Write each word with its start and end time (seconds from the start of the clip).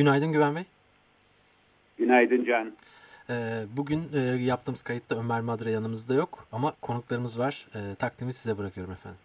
Günaydın 0.00 0.32
Güven 0.32 0.56
Bey. 0.56 0.62
Günaydın 1.98 2.44
Can. 2.44 2.72
Ee, 3.30 3.32
bugün 3.76 4.02
e, 4.14 4.18
yaptığımız 4.42 4.82
kayıtta 4.82 5.18
Ömer 5.18 5.40
Madra 5.40 5.70
yanımızda 5.70 6.14
yok 6.14 6.46
ama 6.52 6.74
konuklarımız 6.82 7.38
var. 7.38 7.66
E, 7.74 7.94
takdimi 7.94 8.32
size 8.32 8.58
bırakıyorum 8.58 8.92
efendim. 8.92 9.18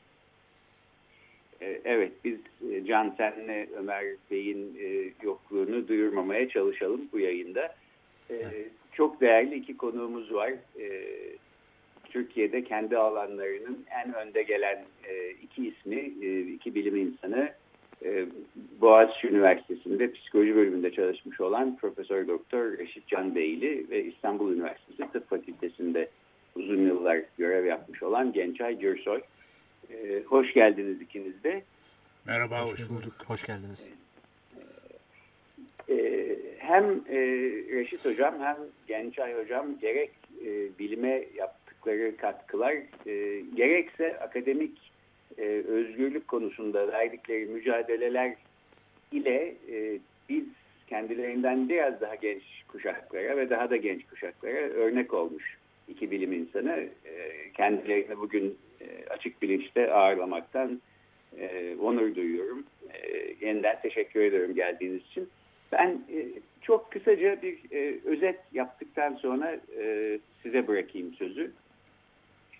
Ee, 1.61 1.81
evet 1.85 2.11
biz 2.23 2.39
e, 2.71 2.85
Can 2.85 3.15
senle 3.17 3.67
Ömer 3.77 4.05
Bey'in 4.31 4.77
e, 4.79 5.11
yokluğunu 5.23 5.87
duyurmamaya 5.87 6.49
çalışalım 6.49 7.01
bu 7.13 7.19
yayında. 7.19 7.75
Ee, 8.29 8.35
evet. 8.35 8.71
Çok 8.93 9.21
değerli 9.21 9.55
iki 9.55 9.77
konuğumuz 9.77 10.33
var. 10.33 10.53
Ee, 10.79 11.03
Türkiye'de 12.09 12.63
kendi 12.63 12.97
alanlarının 12.97 13.85
en 14.05 14.13
önde 14.13 14.43
gelen 14.43 14.85
e, 15.07 15.29
iki 15.29 15.67
ismi, 15.67 16.11
e, 16.21 16.39
iki 16.39 16.75
bilim 16.75 16.95
insanı 16.95 17.53
e, 18.03 18.25
Boğaziçi 18.81 19.27
Üniversitesi'nde 19.27 20.11
psikoloji 20.11 20.55
bölümünde 20.55 20.91
çalışmış 20.91 21.41
olan 21.41 21.77
Profesör 21.77 22.27
Doktor 22.27 22.77
Reşit 22.77 23.07
Can 23.07 23.35
Beyli 23.35 23.89
ve 23.89 24.03
İstanbul 24.03 24.53
Üniversitesi 24.53 25.11
Tıp 25.11 25.29
Fakültesi'nde 25.29 26.09
uzun 26.55 26.87
yıllar 26.87 27.21
görev 27.37 27.65
yapmış 27.65 28.03
olan 28.03 28.33
Gençay 28.33 28.79
Gürsoy. 28.79 29.21
E, 29.93 30.23
hoş 30.25 30.53
geldiniz 30.53 31.01
ikiniz 31.01 31.43
de. 31.43 31.63
Merhaba, 32.25 32.61
hoş, 32.61 32.79
hoş 32.79 32.89
bulduk. 32.89 33.13
Hoş 33.27 33.43
geldiniz. 33.43 33.89
E, 35.89 35.95
hem 36.57 36.83
e, 37.09 37.17
Reşit 37.71 38.05
Hocam 38.05 38.35
hem 38.39 38.55
Gençay 38.87 39.43
Hocam 39.43 39.79
gerek 39.79 40.11
e, 40.45 40.79
bilime 40.79 41.23
yaptıkları 41.35 42.17
katkılar 42.17 42.73
e, 43.05 43.41
gerekse 43.55 44.19
akademik 44.19 44.94
e, 45.37 45.43
özgürlük 45.67 46.27
konusunda 46.27 46.87
verdikleri 46.87 47.45
mücadeleler 47.45 48.35
ile 49.11 49.55
e, 49.71 49.99
biz 50.29 50.45
kendilerinden 50.87 51.69
biraz 51.69 52.01
daha 52.01 52.15
genç 52.15 52.43
kuşaklara 52.67 53.37
ve 53.37 53.49
daha 53.49 53.69
da 53.69 53.75
genç 53.75 54.07
kuşaklara 54.07 54.57
örnek 54.57 55.13
olmuş 55.13 55.57
iki 55.87 56.11
bilim 56.11 56.33
insanı. 56.33 56.87
E, 57.05 57.31
kendilerini 57.53 58.17
bugün 58.17 58.57
e, 58.81 59.09
açık 59.09 59.41
bilinçte 59.41 59.93
ağırlamaktan 59.93 60.81
e, 61.39 61.75
onur 61.81 62.15
duyuyorum. 62.15 62.63
E, 62.93 63.35
yeniden 63.45 63.81
teşekkür 63.81 64.21
ederim 64.21 64.55
geldiğiniz 64.55 65.01
için. 65.01 65.29
Ben 65.71 65.89
e, 65.89 66.25
çok 66.61 66.91
kısaca 66.91 67.41
bir 67.41 67.57
e, 67.71 67.99
özet 68.05 68.39
yaptıktan 68.53 69.15
sonra 69.15 69.59
e, 69.79 70.19
size 70.43 70.67
bırakayım 70.67 71.13
sözü. 71.13 71.51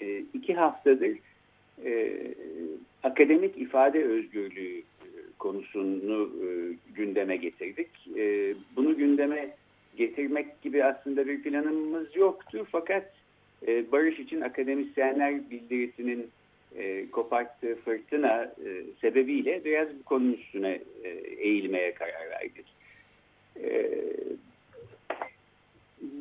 E, 0.02 0.18
iki 0.34 0.54
haftadır 0.54 1.18
e, 1.84 2.14
akademik 3.04 3.58
ifade 3.58 4.04
özgürlüğü 4.04 4.80
e, 4.80 4.84
konusunu 5.40 6.30
e, 6.44 6.48
gündeme 6.96 7.36
getirdik. 7.36 7.90
E, 8.18 8.54
bunu 8.76 8.98
gündeme 8.98 9.50
getirmek 9.98 10.62
gibi 10.62 10.84
aslında 10.84 11.28
bir 11.28 11.44
planımız 11.44 12.16
yoktu 12.16 12.68
fakat 12.72 13.14
e, 13.68 13.92
Barış 13.92 14.20
için 14.20 14.42
Akademisyenler 14.42 15.50
Bildirisi'nin 15.50 16.30
e, 16.78 17.10
koparttığı 17.12 17.76
fırtına 17.76 18.44
e, 18.44 18.70
sebebiyle 19.02 19.66
biraz 19.66 19.88
bu 20.00 20.04
konunun 20.04 20.34
üstüne 20.34 20.80
e, 21.04 21.10
eğilmeye 21.38 21.94
karar 21.94 22.30
verdik. 22.30 22.66
E, 23.64 23.92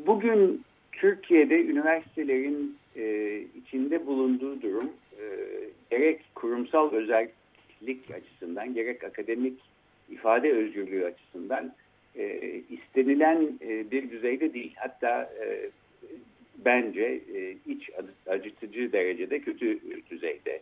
bugün 0.06 0.62
Türkiye'de 0.92 1.64
üniversitelerin 1.64 2.76
e, 2.96 3.38
içinde 3.56 4.06
bulunduğu 4.06 4.62
durum 4.62 4.90
e, 5.20 5.26
gerek 5.90 6.20
kurumsal 6.34 6.92
özellik 6.92 8.10
açısından 8.14 8.74
gerek 8.74 9.04
akademik 9.04 9.60
ifade 10.10 10.52
özgürlüğü 10.52 11.04
açısından 11.04 11.74
e, 12.16 12.40
istenilen 12.70 13.58
e, 13.60 13.90
bir 13.90 14.10
düzeyde 14.10 14.54
değil. 14.54 14.74
Hatta 14.76 15.22
e, 15.22 15.70
bence 16.64 17.20
e, 17.34 17.56
iç 17.66 17.90
acıtıcı 18.26 18.92
derecede 18.92 19.40
kötü 19.40 19.78
düzeyde. 20.10 20.60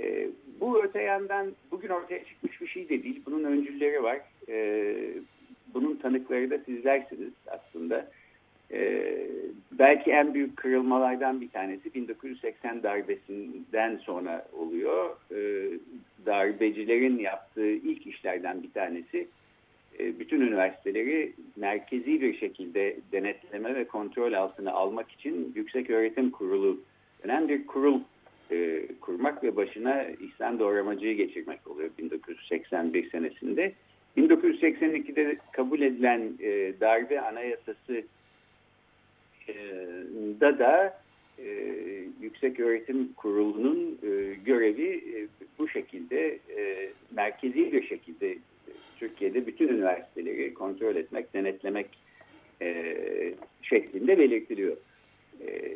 E, 0.00 0.28
bu 0.60 0.84
öte 0.84 1.02
yandan 1.02 1.52
bugün 1.70 1.88
ortaya 1.88 2.24
çıkmış 2.24 2.60
bir 2.60 2.66
şey 2.66 2.88
de 2.88 3.02
değil. 3.02 3.22
Bunun 3.26 3.44
öncülleri 3.44 4.02
var. 4.02 4.20
E, 4.48 4.94
bunun 5.74 5.96
tanıkları 5.96 6.50
da 6.50 6.58
sizlersiniz 6.58 7.32
aslında. 7.46 8.10
Ee, 8.72 9.26
belki 9.72 10.10
en 10.10 10.34
büyük 10.34 10.56
kırılmalardan 10.56 11.40
bir 11.40 11.48
tanesi 11.48 11.94
1980 11.94 12.82
darbesinden 12.82 13.96
sonra 13.96 14.46
oluyor. 14.52 15.16
Ee, 15.30 15.78
darbecilerin 16.26 17.18
yaptığı 17.18 17.70
ilk 17.70 18.06
işlerden 18.06 18.62
bir 18.62 18.70
tanesi 18.70 19.28
e, 19.98 20.18
bütün 20.18 20.40
üniversiteleri 20.40 21.32
merkezi 21.56 22.20
bir 22.20 22.38
şekilde 22.38 22.96
denetleme 23.12 23.74
ve 23.74 23.84
kontrol 23.84 24.32
altına 24.32 24.72
almak 24.72 25.10
için 25.10 25.52
Yüksek 25.54 25.90
Öğretim 25.90 26.30
Kurulu 26.30 26.80
denen 27.24 27.48
bir 27.48 27.66
kurul 27.66 28.00
e, 28.50 28.86
kurmak 29.00 29.44
ve 29.44 29.56
başına 29.56 30.04
İhsan 30.04 30.58
Doğramacı'yı 30.58 31.16
geçirmek 31.16 31.66
oluyor 31.66 31.90
1981 31.98 33.10
senesinde. 33.10 33.72
1982'de 34.16 35.36
kabul 35.52 35.80
edilen 35.80 36.32
e, 36.40 36.80
darbe 36.80 37.20
anayasası 37.20 38.02
da 40.40 40.58
da 40.58 41.02
e, 41.38 41.44
Yüksek 42.20 42.60
Öğretim 42.60 43.12
Kurulu'nun 43.12 43.98
görevi 44.44 45.02
bu 45.58 45.68
şekilde 45.68 46.38
merkezi 47.10 47.72
bir 47.72 47.86
şekilde 47.86 48.38
Türkiye'de 48.98 49.46
bütün 49.46 49.68
üniversiteleri 49.68 50.54
kontrol 50.54 50.96
etmek, 50.96 51.34
denetlemek 51.34 51.86
şeklinde 53.62 54.18
belirtiliyor. 54.18 54.76
E, 55.40 55.72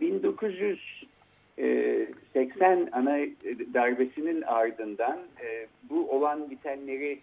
1980 0.00 2.88
ana 2.92 3.18
darbesinin 3.74 4.42
ardından 4.42 5.18
bu 5.90 6.10
olan 6.10 6.50
bitenleri 6.50 7.18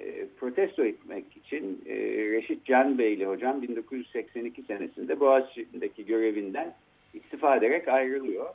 e, 0.00 0.26
protesto 0.36 0.84
etmek 0.84 1.24
için 1.36 1.84
e, 1.86 1.94
Reşit 2.30 2.64
Can 2.64 2.98
Beyli 2.98 3.26
hocam 3.26 3.62
1982 3.62 4.62
senesinde 4.62 5.20
Boğaziçi'ndeki 5.20 6.06
görevinden 6.06 6.74
istifa 7.14 7.56
ederek 7.56 7.88
ayrılıyor. 7.88 8.46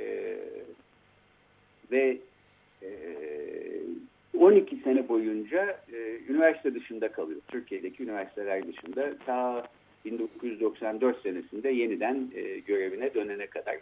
E, 0.00 0.36
ve 1.90 2.18
e, 2.82 2.90
12 4.38 4.76
sene 4.76 5.08
boyunca 5.08 5.80
e, 5.92 6.18
üniversite 6.28 6.74
dışında 6.74 7.12
kalıyor. 7.12 7.40
Türkiye'deki 7.48 8.02
üniversiteler 8.02 8.66
dışında 8.68 9.18
ta 9.26 9.68
1994 10.04 11.22
senesinde 11.22 11.70
yeniden 11.70 12.30
e, 12.34 12.58
görevine 12.58 13.14
dönene 13.14 13.46
kadar. 13.46 13.76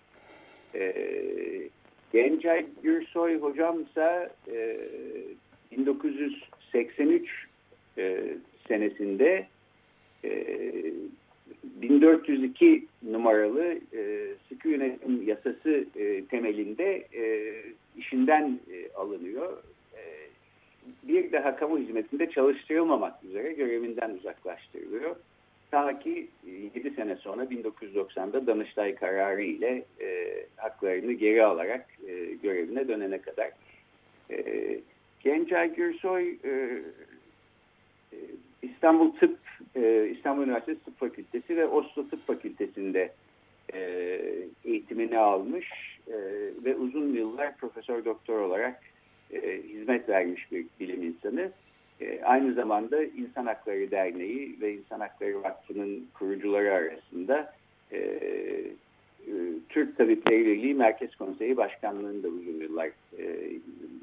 E, 0.74 0.94
Gencay 2.12 2.66
Gürsoy 2.82 3.38
hocamsa 3.38 4.30
e, 4.52 4.78
1983 6.74 7.46
e, 7.98 8.34
senesinde 8.68 9.46
e, 10.24 10.54
1402 11.64 12.86
numaralı 13.02 13.78
e, 13.96 14.34
sıkı 14.48 14.68
yönetim 14.68 15.28
yasası 15.28 15.84
e, 15.96 16.24
temelinde 16.24 17.06
e, 17.14 17.52
işinden 17.96 18.60
e, 18.72 18.92
alınıyor. 18.94 19.62
E, 19.94 20.02
bir 21.02 21.32
daha 21.32 21.56
kamu 21.56 21.78
hizmetinde 21.78 22.30
çalıştırılmamak 22.30 23.24
üzere 23.24 23.52
görevinden 23.52 24.10
uzaklaştırılıyor. 24.10 25.16
Ta 25.70 25.98
ki 25.98 26.28
7 26.74 26.90
sene 26.90 27.16
sonra 27.16 27.44
1990'da 27.44 28.46
Danıştay 28.46 28.94
kararı 28.94 29.42
ile 29.42 29.84
e, 30.00 30.36
haklarını 30.56 31.12
geri 31.12 31.44
alarak 31.44 31.86
e, 32.08 32.24
görevine 32.42 32.88
dönene 32.88 33.20
kadar. 33.20 33.50
E, 34.30 34.44
Gencay 35.20 35.74
Gürsoy 35.74 36.38
e, 36.44 36.50
e, 38.12 38.16
İstanbul 38.62 39.12
Tıp, 39.12 39.38
e, 39.76 40.08
İstanbul 40.16 40.42
Üniversitesi 40.42 40.84
Tıp 40.84 40.98
Fakültesi 40.98 41.56
ve 41.56 41.66
Oslo 41.66 42.08
Tıp 42.08 42.26
Fakültesi'nde 42.26 43.12
eğitimini 44.64 45.18
almış 45.18 45.98
ve 46.64 46.76
uzun 46.76 47.12
yıllar 47.12 47.56
profesör 47.56 48.04
doktor 48.04 48.40
olarak 48.40 48.82
hizmet 49.68 50.08
vermiş 50.08 50.52
bir 50.52 50.66
bilim 50.80 51.02
insanı. 51.02 51.52
Aynı 52.24 52.54
zamanda 52.54 53.04
İnsan 53.04 53.46
Hakları 53.46 53.90
Derneği 53.90 54.56
ve 54.60 54.74
İnsan 54.74 55.00
Hakları 55.00 55.42
Vakfı'nın 55.42 56.08
kurucuları 56.14 56.72
arasında 56.72 57.54
Türk 59.68 59.96
Tabipleri 59.98 60.46
Birliği 60.46 60.74
Merkez 60.74 61.16
Konseyi 61.16 61.56
Başkanlığı'nı 61.56 62.22
da 62.22 62.28
uzun 62.28 62.60
yıllar 62.60 62.86
e, 63.18 63.50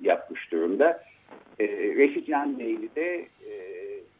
yapmış 0.01 0.51
durumda. 0.51 1.03
E, 1.59 1.67
Reşit 1.67 2.27
Can 2.27 2.59
Beyli 2.59 2.95
de 2.95 3.27
e, 3.49 3.53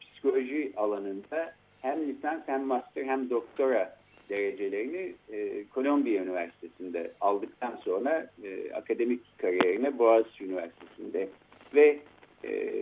psikoloji 0.02 0.74
alanında 0.78 1.54
hem 1.82 2.08
lisans 2.08 2.42
hem 2.46 2.64
master 2.64 3.04
hem 3.04 3.30
doktora 3.30 3.98
derecelerini 4.30 5.14
e, 5.32 5.64
Kolombiya 5.64 6.24
Üniversitesi'nde 6.24 7.12
aldıktan 7.22 7.76
sonra 7.84 8.30
e, 8.44 8.74
akademik 8.74 9.38
kariyerine 9.38 10.00
Boğaziçi 10.00 10.46
Üniversitesi'nde 10.46 11.28
ve 11.76 12.00
e, 12.44 12.74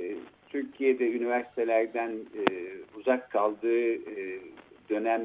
Türkiye'de 0.49 1.11
üniversitelerden 1.11 2.11
e, 2.11 2.43
uzak 2.99 3.31
kaldığı 3.31 3.93
e, 3.93 4.39
dönem 4.89 5.21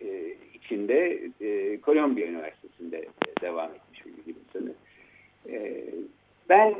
e, 0.00 0.34
içinde 0.72 1.28
e, 1.40 1.80
Kolombiya 1.80 2.26
Üniversitesi'nde 2.26 3.06
devam 3.40 3.70
etmiş 3.74 4.06
bir 4.06 4.12
bilim 4.12 4.36
insanı. 4.48 4.72
E, 5.48 5.84
ben 6.48 6.74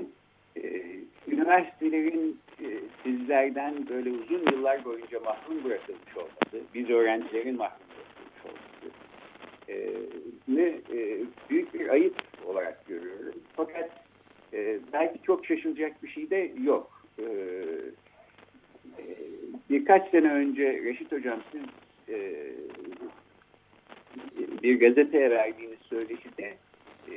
e, 0.57 0.83
üniversitelerin 1.29 2.39
e, 2.61 2.67
sizlerden 3.03 3.89
böyle 3.89 4.11
uzun 4.11 4.53
yıllar 4.53 4.85
boyunca 4.85 5.21
mahrum 5.21 5.65
bırakılmış 5.65 6.17
olması, 6.17 6.67
biz 6.75 6.91
öğrencilerin 6.91 7.57
mahrum 7.57 7.87
bırakılmış 7.89 8.45
olması 8.45 8.93
e, 9.69 9.75
e, 10.99 11.19
büyük 11.51 11.75
bir 11.75 11.89
ayıp 11.89 12.15
olarak 12.47 12.87
görüyorum. 12.87 13.35
Fakat 13.57 13.91
e, 14.53 14.79
belki 14.93 15.23
çok 15.23 15.47
şaşılacak 15.47 16.03
bir 16.03 16.09
şey 16.09 16.31
de 16.31 16.53
yok. 16.63 17.07
E, 17.19 17.25
e, 18.99 19.05
birkaç 19.71 20.11
sene 20.11 20.33
önce 20.33 20.83
Reşit 20.85 21.13
Hocam 21.13 21.41
siz 21.53 21.63
e, 22.09 22.47
bir 24.63 24.81
gazeteye 24.81 25.31
verdiğiniz 25.31 25.79
söyleşide 25.79 26.55
e, 27.11 27.15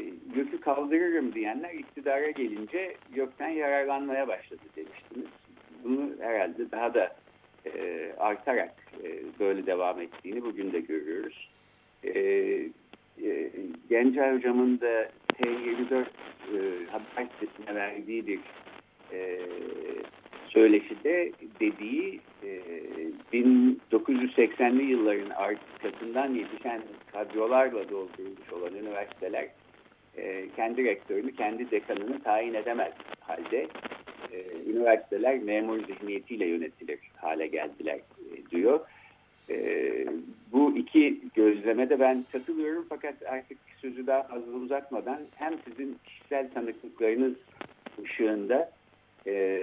kaldırırım 0.62 1.34
diyenler 1.34 1.74
iktidara 1.74 2.30
gelince 2.30 2.96
YÖK'ten 3.16 3.50
yararlanmaya 3.50 4.28
başladı 4.28 4.62
demiştiniz. 4.76 5.28
Bunu 5.84 6.10
herhalde 6.20 6.72
daha 6.72 6.94
da 6.94 7.16
e, 7.66 8.12
artarak 8.18 8.74
e, 9.04 9.10
böyle 9.40 9.66
devam 9.66 10.02
ettiğini 10.02 10.42
bugün 10.42 10.72
de 10.72 10.80
görüyoruz. 10.80 11.50
E, 12.04 12.20
e, 13.24 13.52
Hocam'ın 14.36 14.80
da 14.80 15.10
T24 15.34 16.02
e, 16.02 16.86
haber 16.92 17.30
sitesine 17.40 17.76
verdiği 17.76 18.28
bir 18.28 18.40
söyleşide 20.56 21.32
dediği 21.60 22.20
e, 22.44 22.62
1980'li 23.34 24.84
yılların 24.84 25.30
arkasından 25.30 26.34
yetişen 26.34 26.82
kadrolarla 27.12 27.90
doldurulmuş 27.90 28.54
olan 28.54 28.76
üniversiteler 28.76 29.48
e, 30.18 30.50
kendi 30.56 30.84
rektörünü, 30.84 31.36
kendi 31.36 31.72
dekanını 31.72 32.24
tayin 32.24 32.54
edemez 32.54 32.94
halde 33.20 33.68
e, 34.32 34.70
üniversiteler 34.70 35.40
memur 35.40 35.80
zihniyetiyle 35.80 36.46
yönetilir 36.46 37.00
hale 37.18 37.48
geldiler 37.48 37.96
e, 37.98 38.52
diyor. 38.52 38.80
E, 39.50 39.58
bu 40.52 40.78
iki 40.78 41.20
gözlemede 41.36 42.00
ben 42.00 42.26
katılıyorum 42.32 42.86
fakat 42.90 43.16
artık 43.26 43.58
sözü 43.82 44.08
daha 44.08 44.24
fazla 44.24 44.52
uzatmadan 44.52 45.20
hem 45.36 45.54
sizin 45.70 45.98
kişisel 46.06 46.52
tanıklıklarınız 46.54 47.34
ışığında 48.04 48.72
e, 49.28 49.62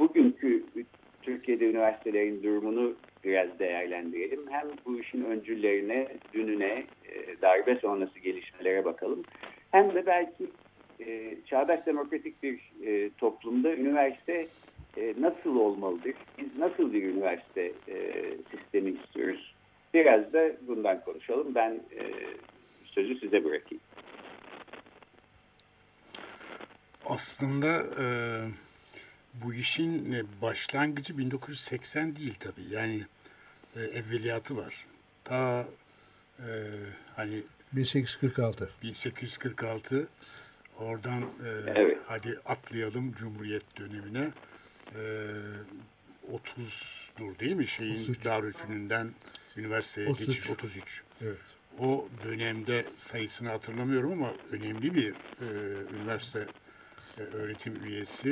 bugünkü 0.00 0.64
Türkiye'de 1.22 1.70
üniversitelerin 1.70 2.42
durumunu 2.42 2.94
biraz 3.24 3.58
değerlendirelim. 3.58 4.40
Hem 4.50 4.68
bu 4.86 5.00
işin 5.00 5.24
öncüllerine, 5.24 6.08
dününe, 6.34 6.84
e, 7.08 7.42
darbe 7.42 7.76
sonrası 7.76 8.18
gelişmelere 8.18 8.84
bakalım. 8.84 9.22
Hem 9.70 9.94
de 9.94 10.06
belki 10.06 10.46
e, 11.00 11.36
çağdaş 11.46 11.86
demokratik 11.86 12.42
bir 12.42 12.60
e, 12.86 13.10
toplumda 13.10 13.74
üniversite 13.74 14.46
nasıl 15.18 15.56
olmalıdır? 15.56 16.14
Biz 16.38 16.58
nasıl 16.58 16.92
bir 16.92 17.02
üniversite 17.02 17.72
sistemi 18.50 18.90
istiyoruz? 18.90 19.54
Biraz 19.94 20.32
da 20.32 20.52
bundan 20.68 21.00
konuşalım. 21.04 21.54
Ben 21.54 21.80
sözü 22.84 23.18
size 23.18 23.44
bırakayım. 23.44 23.82
Aslında 27.06 27.82
e, 28.02 28.06
bu 29.34 29.54
işin 29.54 30.12
e, 30.12 30.22
başlangıcı 30.42 31.18
1980 31.18 32.16
değil 32.16 32.34
tabii. 32.40 32.64
Yani 32.70 33.04
e, 33.76 33.80
evveliyatı 33.80 34.56
var. 34.56 34.86
Ta 35.24 35.66
e, 36.38 36.48
hani 37.16 37.42
1846. 37.72 38.70
1846 38.82 40.08
oradan 40.78 41.22
e, 41.22 41.48
Evet. 41.74 41.98
hadi 42.06 42.38
atlayalım 42.46 43.12
Cumhuriyet 43.12 43.78
dönemine. 43.78 44.30
E, 44.94 45.00
30'dur 46.32 47.38
değil 47.38 47.52
mi 47.52 47.66
şeyin 47.66 47.94
33. 47.94 48.24
Darülfünun'den 48.24 49.10
üniversiteye 49.56 50.08
33. 50.08 50.26
geçiş 50.28 50.50
33. 50.50 51.02
Evet. 51.22 51.38
O 51.78 52.08
dönemde 52.24 52.84
sayısını 52.96 53.48
hatırlamıyorum 53.48 54.12
ama 54.12 54.32
önemli 54.52 54.94
bir 54.94 55.10
e, 55.12 55.46
üniversite 56.00 56.46
öğretim 57.18 57.84
üyesi 57.84 58.30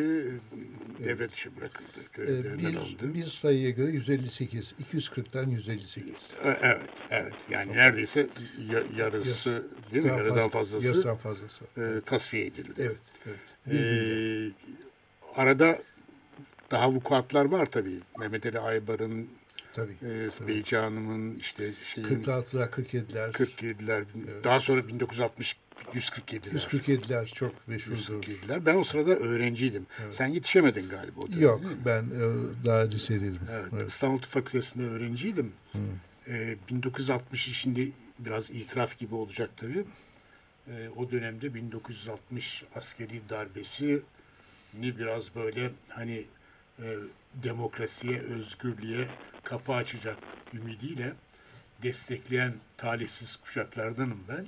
e, 1.01 1.05
devre 1.05 1.31
dışı 1.33 1.57
bırakıldı. 1.57 1.89
Ee, 1.99 2.17
Görevlerinden 2.17 2.75
alındı. 2.75 3.15
bir, 3.15 3.15
bir 3.15 3.27
sayıya 3.27 3.71
göre 3.71 3.91
158. 3.91 4.75
240'tan 4.93 5.51
158. 5.51 6.35
E, 6.45 6.59
Evet, 6.63 6.81
evet. 7.11 7.33
Yani 7.51 7.73
neredeyse 7.73 8.27
ya- 8.73 8.83
yarısı 8.97 9.67
değil 9.93 10.05
mi? 10.05 10.11
Yarıdan 10.11 10.49
fazlası 10.49 10.87
Yarıdan 10.87 11.17
fazlası. 11.17 11.65
e, 11.79 12.01
tasfiye 12.07 12.47
edildi. 12.47 12.73
Evet. 12.79 12.97
evet. 13.27 13.39
E, 13.67 13.73
Bir 13.73 14.53
arada 15.37 15.79
daha 16.71 16.91
vukuatlar 16.93 17.45
var 17.45 17.67
tabii. 17.67 17.99
Mehmet 18.19 18.47
Ali 18.47 18.59
Aybar'ın, 18.59 19.29
Tabii. 19.75 19.93
e. 20.43 20.49
Beyci 20.49 20.77
Hanım'ın 20.77 21.35
işte 21.39 21.73
şeyin 21.95 22.09
46'lar, 22.09 22.71
47'ler. 22.71 23.33
47'ler, 23.33 24.05
daha 24.45 24.61
sonra 24.61 24.89
1960 24.89 25.57
147'ler. 25.95 26.51
147'ler 26.51 27.27
çok 27.27 27.69
meşhurdur. 27.69 28.23
147'ler. 28.27 28.67
Ben 28.67 28.75
o 28.75 28.85
sırada 28.85 29.11
öğrenciydim. 29.17 29.87
Sen 30.11 30.27
yetişemedin 30.27 30.89
galiba 30.89 31.21
o 31.21 31.29
dönem, 31.29 31.41
Yok 31.41 31.61
ben 31.85 32.03
e, 32.03 32.21
daha 32.65 32.81
lisedeydim. 32.81 33.41
Evet, 33.53 33.65
Evet. 33.73 33.89
İstanbul 33.89 34.19
Tıp 34.19 34.31
Fakültesi'nde 34.31 34.85
öğrenciydim. 34.85 35.53
Ee, 36.29 36.57
1960 36.71 37.57
şimdi 37.57 37.93
biraz 38.19 38.51
itiraf 38.51 38.99
gibi 38.99 39.15
olacak 39.15 39.51
tabii. 39.57 39.85
Ee, 40.69 40.89
o 40.97 41.11
dönemde 41.11 41.55
1960 41.55 42.65
askeri 42.75 43.21
darbesi 43.29 44.01
ni 44.81 44.99
biraz 44.99 45.35
böyle 45.35 45.71
hani 45.89 46.25
e, 46.83 46.97
demokrasiye, 47.35 48.21
özgürlüğe 48.21 49.09
kapı 49.45 49.73
açacak 49.73 50.17
ümidiyle 50.55 51.13
destekleyen 51.83 52.55
talihsiz 52.77 53.37
kuşaklardanım 53.37 54.25
ben. 54.29 54.47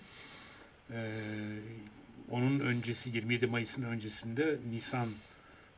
Ee, 0.95 1.59
onun 2.31 2.61
öncesi 2.61 3.11
27 3.11 3.47
Mayıs'ın 3.47 3.83
öncesinde 3.83 4.59
Nisan 4.71 5.09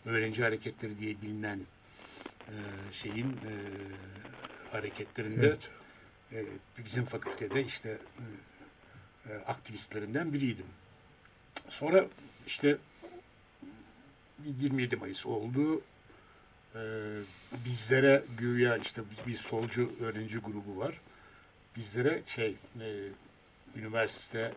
Öğrenci 0.06 0.42
Hareketleri 0.42 0.98
diye 0.98 1.22
bilinen 1.22 1.60
e, 2.48 2.54
şeyin 2.92 3.26
e, 3.30 3.52
hareketlerinde 4.72 5.46
Evet. 5.46 5.68
e, 6.32 6.44
bizim 6.84 7.04
fakültede 7.04 7.64
işte 7.64 7.98
e, 9.28 9.34
aktivistlerinden 9.46 10.32
biriydim. 10.32 10.66
Sonra 11.68 12.06
işte 12.46 12.76
27 14.58 14.96
Mayıs 14.96 15.26
oldu. 15.26 15.82
E, 16.74 16.80
bizlere 17.66 18.22
güya 18.38 18.76
işte 18.76 19.02
bir 19.26 19.36
solcu 19.36 19.92
öğrenci 20.00 20.38
grubu 20.38 20.78
var. 20.78 21.00
Bizlere 21.76 22.22
şey 22.26 22.56
e, 22.80 23.08
üniversite 23.76 24.52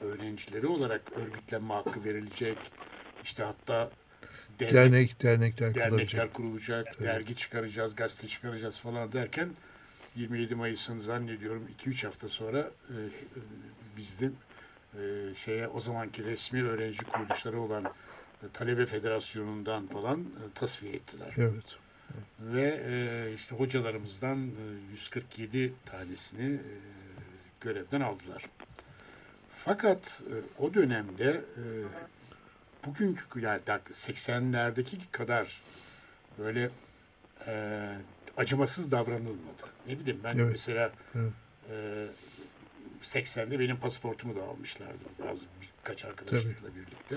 öğrencileri 0.00 0.66
olarak 0.66 1.02
örgütlenme 1.16 1.74
hakkı 1.74 2.04
verilecek. 2.04 2.58
İşte 3.24 3.42
hatta 3.42 3.90
devlet- 4.60 4.74
Dernek, 4.74 5.22
dernekler 5.22 5.74
dernekler 5.74 6.32
kurulacak. 6.32 6.34
kurulacak, 6.34 7.00
dergi 7.00 7.36
çıkaracağız, 7.36 7.94
gazete 7.96 8.28
çıkaracağız 8.28 8.76
falan 8.76 9.12
derken 9.12 9.50
27 10.16 10.54
Mayıs'ın 10.54 11.00
zannediyorum 11.00 11.68
2-3 11.86 12.06
hafta 12.06 12.28
sonra 12.28 12.70
e, 12.90 12.96
biz 13.96 14.20
de 14.20 14.26
e, 14.94 15.34
şeye 15.44 15.68
o 15.68 15.80
zamanki 15.80 16.24
resmi 16.24 16.62
öğrenci 16.64 17.04
kuruluşları 17.04 17.60
olan 17.60 17.84
e, 17.84 18.46
Talebe 18.52 18.86
Federasyonu'ndan 18.86 19.86
falan 19.86 20.20
e, 20.20 20.42
tasfiye 20.54 20.92
ettiler. 20.92 21.32
Evet. 21.38 21.76
Ve 22.40 22.80
e, 22.86 23.34
işte 23.34 23.56
hocalarımızdan 23.56 24.38
e, 24.46 24.90
147 24.92 25.72
tanesini 25.86 26.54
e, 26.54 26.60
görevden 27.60 28.00
aldılar. 28.00 28.42
Fakat 29.66 30.20
e, 30.30 30.62
o 30.62 30.74
dönemde 30.74 31.30
e, 31.30 31.62
bugünkü 32.86 33.40
yani 33.40 33.60
80'lerdeki 33.66 34.96
kadar 35.12 35.62
böyle 36.38 36.70
e, 37.46 37.82
acımasız 38.36 38.90
davranılmadı. 38.90 39.62
Ne 39.86 39.98
bileyim 39.98 40.20
ben 40.24 40.38
Evet. 40.38 40.48
mesela 40.52 40.92
Evet. 41.14 41.32
e, 41.70 42.06
80'de 43.02 43.58
benim 43.60 43.76
pasaportumu 43.76 44.36
da 44.36 44.42
almışlardı 44.42 45.04
bazı 45.28 45.44
birkaç 45.60 46.04
arkadaşlarla 46.04 46.68
birlikte. 46.76 47.16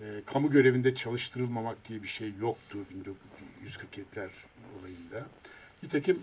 E, 0.00 0.22
kamu 0.26 0.50
görevinde 0.50 0.94
çalıştırılmamak 0.94 1.88
diye 1.88 2.02
bir 2.02 2.08
şey 2.08 2.32
yoktu 2.40 2.78
1947'ler 3.64 4.28
olayında. 4.80 5.26
Nitekim 5.82 6.22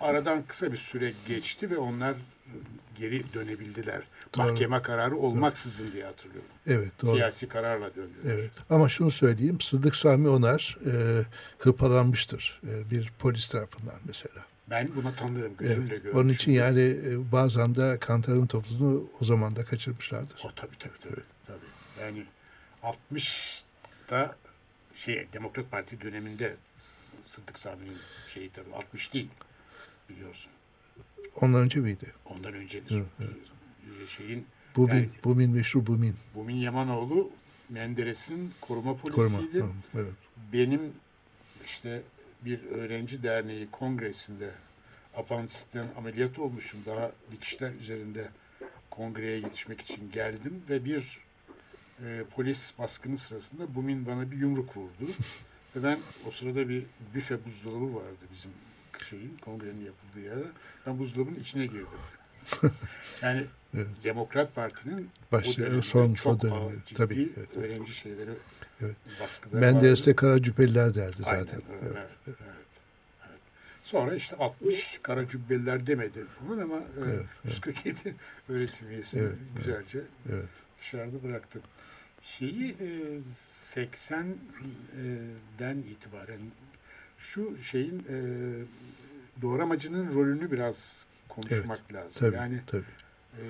aradan 0.00 0.42
kısa 0.42 0.72
bir 0.72 0.76
süre 0.78 1.12
geçti 1.28 1.70
ve 1.70 1.78
onlar 1.78 2.14
geri 2.98 3.34
dönebildiler. 3.34 4.02
Doğru. 4.36 4.46
Mahkeme 4.46 4.82
kararı 4.82 5.16
olmaksızın 5.16 5.92
diye 5.92 6.04
hatırlıyorum. 6.04 6.50
Evet 6.66 6.92
doğru. 7.02 7.16
Siyasi 7.16 7.48
kararla 7.48 7.94
döndüler. 7.94 8.34
Evet. 8.34 8.50
Ama 8.70 8.88
şunu 8.88 9.10
söyleyeyim. 9.10 9.60
Sıddık 9.60 9.96
Sami 9.96 10.28
Onar 10.28 10.78
e, 10.86 11.22
hırpalanmıştır. 11.58 12.60
E, 12.68 12.90
bir 12.90 13.12
polis 13.18 13.48
tarafından 13.48 13.94
mesela. 14.06 14.44
Ben 14.70 14.88
buna 14.96 15.14
tanıyorum, 15.14 15.56
gözümle 15.58 15.94
Evet. 15.94 16.02
gördüm. 16.02 16.18
Onun 16.18 16.28
için 16.28 16.52
yani 16.52 16.80
e, 16.80 17.32
bazen 17.32 17.74
de 17.74 17.98
kantarın 18.00 18.46
topuzunu 18.46 19.10
o 19.20 19.24
zaman 19.24 19.56
da 19.56 19.64
kaçırmışlardır. 19.64 20.40
O 20.44 20.50
tabii 20.56 20.78
tabii 20.78 20.98
tabii. 21.02 21.22
tabii. 21.46 22.02
Yani 22.02 22.24
60'da 22.82 24.36
şey 24.94 25.26
Demokrat 25.32 25.70
Parti 25.70 26.00
döneminde 26.00 26.56
Sıddık 27.26 27.58
Sami'nin 27.58 27.98
şeyi 28.34 28.50
tabii 28.50 28.74
60 28.74 29.12
değil 29.12 29.28
biliyorsun. 30.08 30.50
Ondan 31.40 31.60
önce 31.60 31.80
miydi? 31.80 32.12
Ondan 32.24 32.52
öncedir. 32.54 33.02
Evet, 33.20 33.30
Ee, 34.02 34.06
Şeyin 34.06 34.46
Bumin, 34.76 34.94
Yani- 34.94 35.08
Bumin 35.24 35.50
meşhur 35.50 35.86
Bumin. 35.86 36.14
Bumin 36.34 36.54
Yamanoğlu 36.56 37.30
Menderes'in 37.70 38.52
koruma 38.60 39.00
Koruma. 39.00 39.16
polisiydi. 39.38 39.58
Hı, 39.64 39.68
evet. 39.94 40.14
Benim 40.52 40.80
işte 41.66 42.02
bir 42.44 42.64
öğrenci 42.64 43.22
derneği 43.22 43.68
kongresinde 43.70 44.50
apandisitten 45.16 45.84
ameliyat 45.98 46.38
olmuşum. 46.38 46.80
Daha 46.86 47.12
dikişler 47.32 47.72
üzerinde 47.72 48.28
kongreye 48.90 49.36
yetişmek 49.36 49.80
için 49.80 50.10
geldim 50.12 50.62
ve 50.70 50.84
bir 50.84 51.18
e, 52.04 52.24
polis 52.30 52.72
baskını 52.78 53.18
sırasında 53.18 53.74
Bumin 53.74 54.06
bana 54.06 54.30
bir 54.30 54.36
yumruk 54.36 54.76
vurdu. 54.76 55.10
ve 55.76 55.82
ben 55.82 55.98
o 56.26 56.30
sırada 56.30 56.68
bir 56.68 56.82
büfe 57.14 57.44
buzdolabı 57.44 57.94
vardı 57.94 58.16
bizim 58.34 58.50
şeyin 59.02 59.36
kongrenin 59.44 59.84
yapıldığı 59.84 60.20
yerde. 60.20 60.44
Ben 60.86 60.98
buzdolabının 60.98 61.40
içine 61.40 61.66
girdim. 61.66 61.88
yani 63.22 63.44
Evet. 63.74 63.86
Demokrat 64.04 64.54
Parti'nin 64.54 65.10
dönemde 65.32 65.82
son- 65.82 66.14
çok 66.14 66.44
ağır, 66.44 66.72
ciddi 66.86 66.94
tabii, 66.94 67.22
evet, 67.36 67.48
evet. 67.54 67.56
öğrenci 67.56 67.94
şeyleri 67.94 68.30
Evet. 68.82 68.96
baskıları 69.20 69.60
Menderes 69.60 70.00
vardı. 70.00 70.10
de 70.10 70.16
kara 70.16 70.42
cübbeliler 70.42 70.94
derdi 70.94 71.16
Aynen, 71.24 71.40
zaten. 71.44 71.60
evet, 71.70 71.80
Evet. 71.82 71.92
evet, 71.96 72.10
evet, 72.26 72.36
evet. 73.28 73.38
Sonra 73.84 74.14
işte 74.14 74.36
60 74.36 74.98
kara 75.02 75.28
cübbeliler 75.28 75.86
demedi 75.86 76.24
falan 76.24 76.58
ama 76.58 76.76
e, 76.76 76.80
Evet, 76.98 77.24
evet. 77.44 77.54
147 77.66 78.14
öğretim 78.48 78.90
üyesini 78.90 79.20
Evet, 79.22 79.34
güzelce 79.56 80.00
Evet. 80.32 80.48
dışarıda 80.80 81.22
bıraktım. 81.22 81.62
Şeyi 82.22 82.70
e, 82.80 82.88
80'den 83.74 85.76
itibaren 85.78 86.40
şu 87.34 87.56
şeyin 87.70 87.98
e, 87.98 88.16
doğramacının 89.42 90.14
rolünü 90.14 90.50
biraz 90.50 90.76
konuşmak 91.28 91.92
lazım. 91.92 92.12
Tabii, 92.18 92.36
Yani 92.36 92.60
tabii. 92.66 92.82
e, 93.40 93.44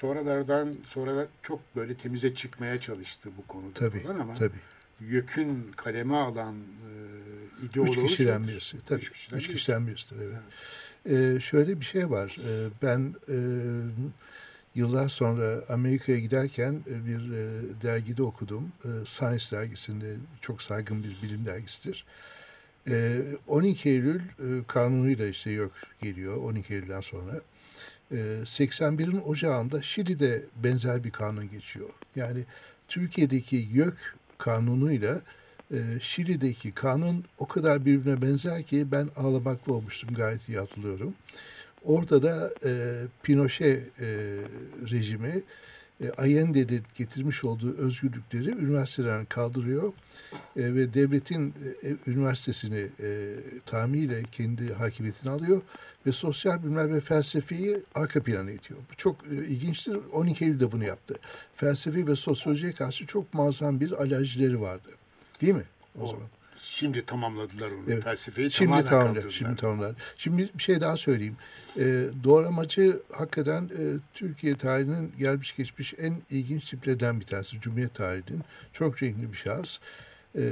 sonralardan 0.00 0.74
sonra 0.88 1.26
çok 1.42 1.76
böyle 1.76 1.94
temize 1.94 2.34
çıkmaya 2.34 2.80
çalıştı 2.80 3.30
bu 3.38 3.46
konuda 3.46 3.74
Tabii, 3.74 4.00
falan 4.02 4.18
ama 4.18 4.34
tabii. 4.34 4.58
YÖK'ün 5.00 5.72
kaleme 5.76 6.16
alan 6.16 6.54
e, 6.54 7.66
ideoloğu 7.66 8.04
Üç 8.04 8.10
kişiden 8.10 8.48
birisi. 8.48 8.76
Tabii. 8.86 9.00
Üç 9.00 9.06
Üç 9.08 9.12
kişiden 9.12 9.38
kişiden, 9.54 9.86
birisi. 9.86 10.14
birisidir. 10.14 10.36
Evet. 11.06 11.36
Ee, 11.36 11.40
şöyle 11.40 11.80
bir 11.80 11.84
şey 11.84 12.10
var. 12.10 12.36
Ee, 12.48 12.68
ben 12.82 13.14
e, 13.28 13.36
yıllar 14.74 15.08
sonra 15.08 15.64
Amerika'ya 15.68 16.18
giderken 16.18 16.72
e, 16.90 17.06
bir 17.06 17.32
e, 17.32 17.62
dergide 17.82 18.22
okudum. 18.22 18.72
E, 18.84 18.88
Science 19.06 19.44
dergisinde 19.52 20.16
çok 20.40 20.62
saygın 20.62 21.04
bir 21.04 21.16
bilim 21.22 21.46
dergisidir. 21.46 22.04
E, 22.06 22.31
12 22.86 23.90
Eylül 23.90 24.20
e, 24.20 24.64
kanunuyla 24.66 25.26
işte 25.26 25.50
yok 25.50 25.72
geliyor 26.02 26.36
12 26.36 26.74
Eylül'den 26.74 27.00
sonra. 27.00 27.40
E, 28.10 28.16
81'in 28.44 29.20
ocağında 29.20 29.82
Şili'de 29.82 30.42
benzer 30.56 31.04
bir 31.04 31.10
kanun 31.10 31.50
geçiyor. 31.50 31.88
Yani 32.16 32.44
Türkiye'deki 32.88 33.68
YÖK 33.72 34.14
kanunuyla 34.38 35.20
e, 35.70 35.76
Şili'deki 36.00 36.72
kanun 36.72 37.24
o 37.38 37.48
kadar 37.48 37.84
birbirine 37.84 38.22
benzer 38.22 38.62
ki 38.62 38.86
ben 38.92 39.08
ağlamaklı 39.16 39.72
olmuştum 39.74 40.14
gayet 40.14 40.48
iyi 40.48 40.58
hatırlıyorum. 40.58 41.14
Orada 41.84 42.22
da 42.22 42.54
e, 42.64 43.02
Pinochet 43.22 43.82
rejimi 44.90 45.42
e, 46.02 46.10
Allende'nin 46.10 46.82
getirmiş 46.94 47.44
olduğu 47.44 47.76
özgürlükleri 47.76 48.50
üniversiteden 48.50 49.24
kaldırıyor 49.24 49.92
e, 50.56 50.74
ve 50.74 50.94
devletin 50.94 51.54
e, 51.82 52.10
üniversitesini 52.10 52.86
e, 53.00 53.34
tamamıyla 53.66 54.22
kendi 54.32 54.72
hakimiyetine 54.74 55.30
alıyor 55.30 55.62
ve 56.06 56.12
sosyal 56.12 56.62
bilimler 56.62 56.94
ve 56.94 57.00
felsefeyi 57.00 57.82
arka 57.94 58.22
plana 58.22 58.50
itiyor. 58.50 58.80
Bu 58.92 58.96
çok 58.96 59.16
e, 59.32 59.34
ilginçtir. 59.34 59.98
12 60.12 60.44
Eylül'de 60.44 60.72
bunu 60.72 60.84
yaptı. 60.84 61.14
Felsefe 61.56 62.06
ve 62.06 62.16
sosyolojiye 62.16 62.72
karşı 62.72 63.06
çok 63.06 63.34
muazzam 63.34 63.80
bir 63.80 63.92
alerjileri 63.92 64.60
vardı. 64.60 64.88
Değil 65.40 65.54
mi? 65.54 65.64
O, 65.98 66.02
O 66.02 66.06
zaman. 66.06 66.26
Şimdi 66.62 67.06
tamamladılar 67.06 67.70
onu. 67.70 67.82
Evet. 67.88 68.04
Felsefeyi 68.04 68.50
Şimdi 68.50 68.84
kaldırdılar. 68.84 69.30
Şimdi 69.30 69.56
tamamlar. 69.56 69.94
Şimdi 70.16 70.50
bir 70.54 70.62
şey 70.62 70.80
daha 70.80 70.96
söyleyeyim. 70.96 71.36
E, 71.78 72.04
doğramacı 72.24 73.00
hakikaten 73.12 73.62
e, 73.62 73.82
Türkiye 74.14 74.56
tarihinin 74.56 75.12
gelmiş 75.18 75.56
geçmiş 75.56 75.94
en 75.98 76.14
ilginç 76.30 76.70
tiplerden 76.70 77.20
bir 77.20 77.26
tanesi. 77.26 77.60
Cumhuriyet 77.60 77.94
tarihinin. 77.94 78.42
Çok 78.72 79.02
renkli 79.02 79.32
bir 79.32 79.36
şahıs. 79.36 79.78
E, 80.36 80.42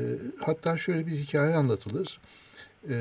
hatta 0.41 0.79
şöyle 0.79 1.07
bir 1.07 1.13
hikaye 1.13 1.55
anlatılır. 1.55 2.21
E, 2.89 2.97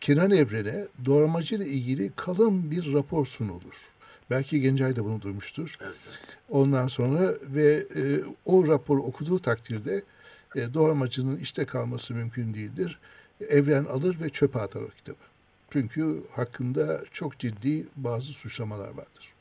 Kenan 0.00 0.30
Evren'e 0.30 0.86
doğramacı 1.04 1.54
ile 1.56 1.66
ilgili 1.66 2.12
kalın 2.16 2.70
bir 2.70 2.92
rapor 2.92 3.26
sunulur. 3.26 3.88
Belki 4.30 4.60
Gencay 4.60 4.96
da 4.96 5.04
bunu 5.04 5.22
duymuştur. 5.22 5.76
Evet, 5.80 5.94
evet. 6.08 6.18
Ondan 6.48 6.86
sonra 6.86 7.34
ve 7.42 7.86
e, 7.96 8.02
o 8.44 8.66
raporu 8.66 9.02
okuduğu 9.02 9.38
takdirde 9.38 10.02
e, 10.56 10.74
doğramacının 10.74 11.36
işte 11.36 11.64
kalması 11.64 12.14
mümkün 12.14 12.54
değildir. 12.54 12.98
Evren 13.48 13.84
alır 13.84 14.20
ve 14.20 14.30
çöpe 14.30 14.60
atar 14.60 14.80
o 14.80 14.88
kitabı. 14.88 15.16
Çünkü 15.70 16.22
hakkında 16.32 17.04
çok 17.12 17.38
ciddi 17.38 17.86
bazı 17.96 18.26
suçlamalar 18.26 18.88
vardır. 18.88 19.32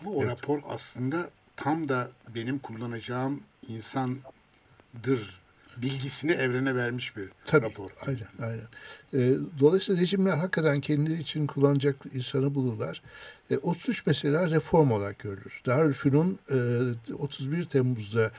Ama 0.00 0.10
o 0.10 0.22
Evet. 0.22 0.30
rapor 0.32 0.60
aslında 0.68 1.30
tam 1.56 1.88
da 1.88 2.10
benim 2.34 2.58
kullanacağım 2.58 3.40
insandır 3.68 5.40
bilgisini 5.76 6.32
evrene 6.32 6.76
vermiş 6.76 7.16
bir 7.16 7.28
Tabii, 7.46 7.66
rapor. 7.66 7.90
aynen, 8.06 8.28
aynen. 8.42 8.66
E, 9.14 9.38
dolayısıyla 9.60 10.00
rejimler 10.02 10.36
hakikaten 10.36 10.80
kendileri 10.80 11.20
için 11.20 11.46
kullanacak 11.46 11.96
insanı 12.14 12.54
bulurlar. 12.54 13.02
E, 13.50 13.56
33 13.56 14.06
mesela 14.06 14.50
reform 14.50 14.90
olarak 14.90 15.18
görülür. 15.18 15.60
Darülfünun 15.66 16.38
e, 16.50 17.12
31 17.14 17.64
Temmuz'da 17.64 18.30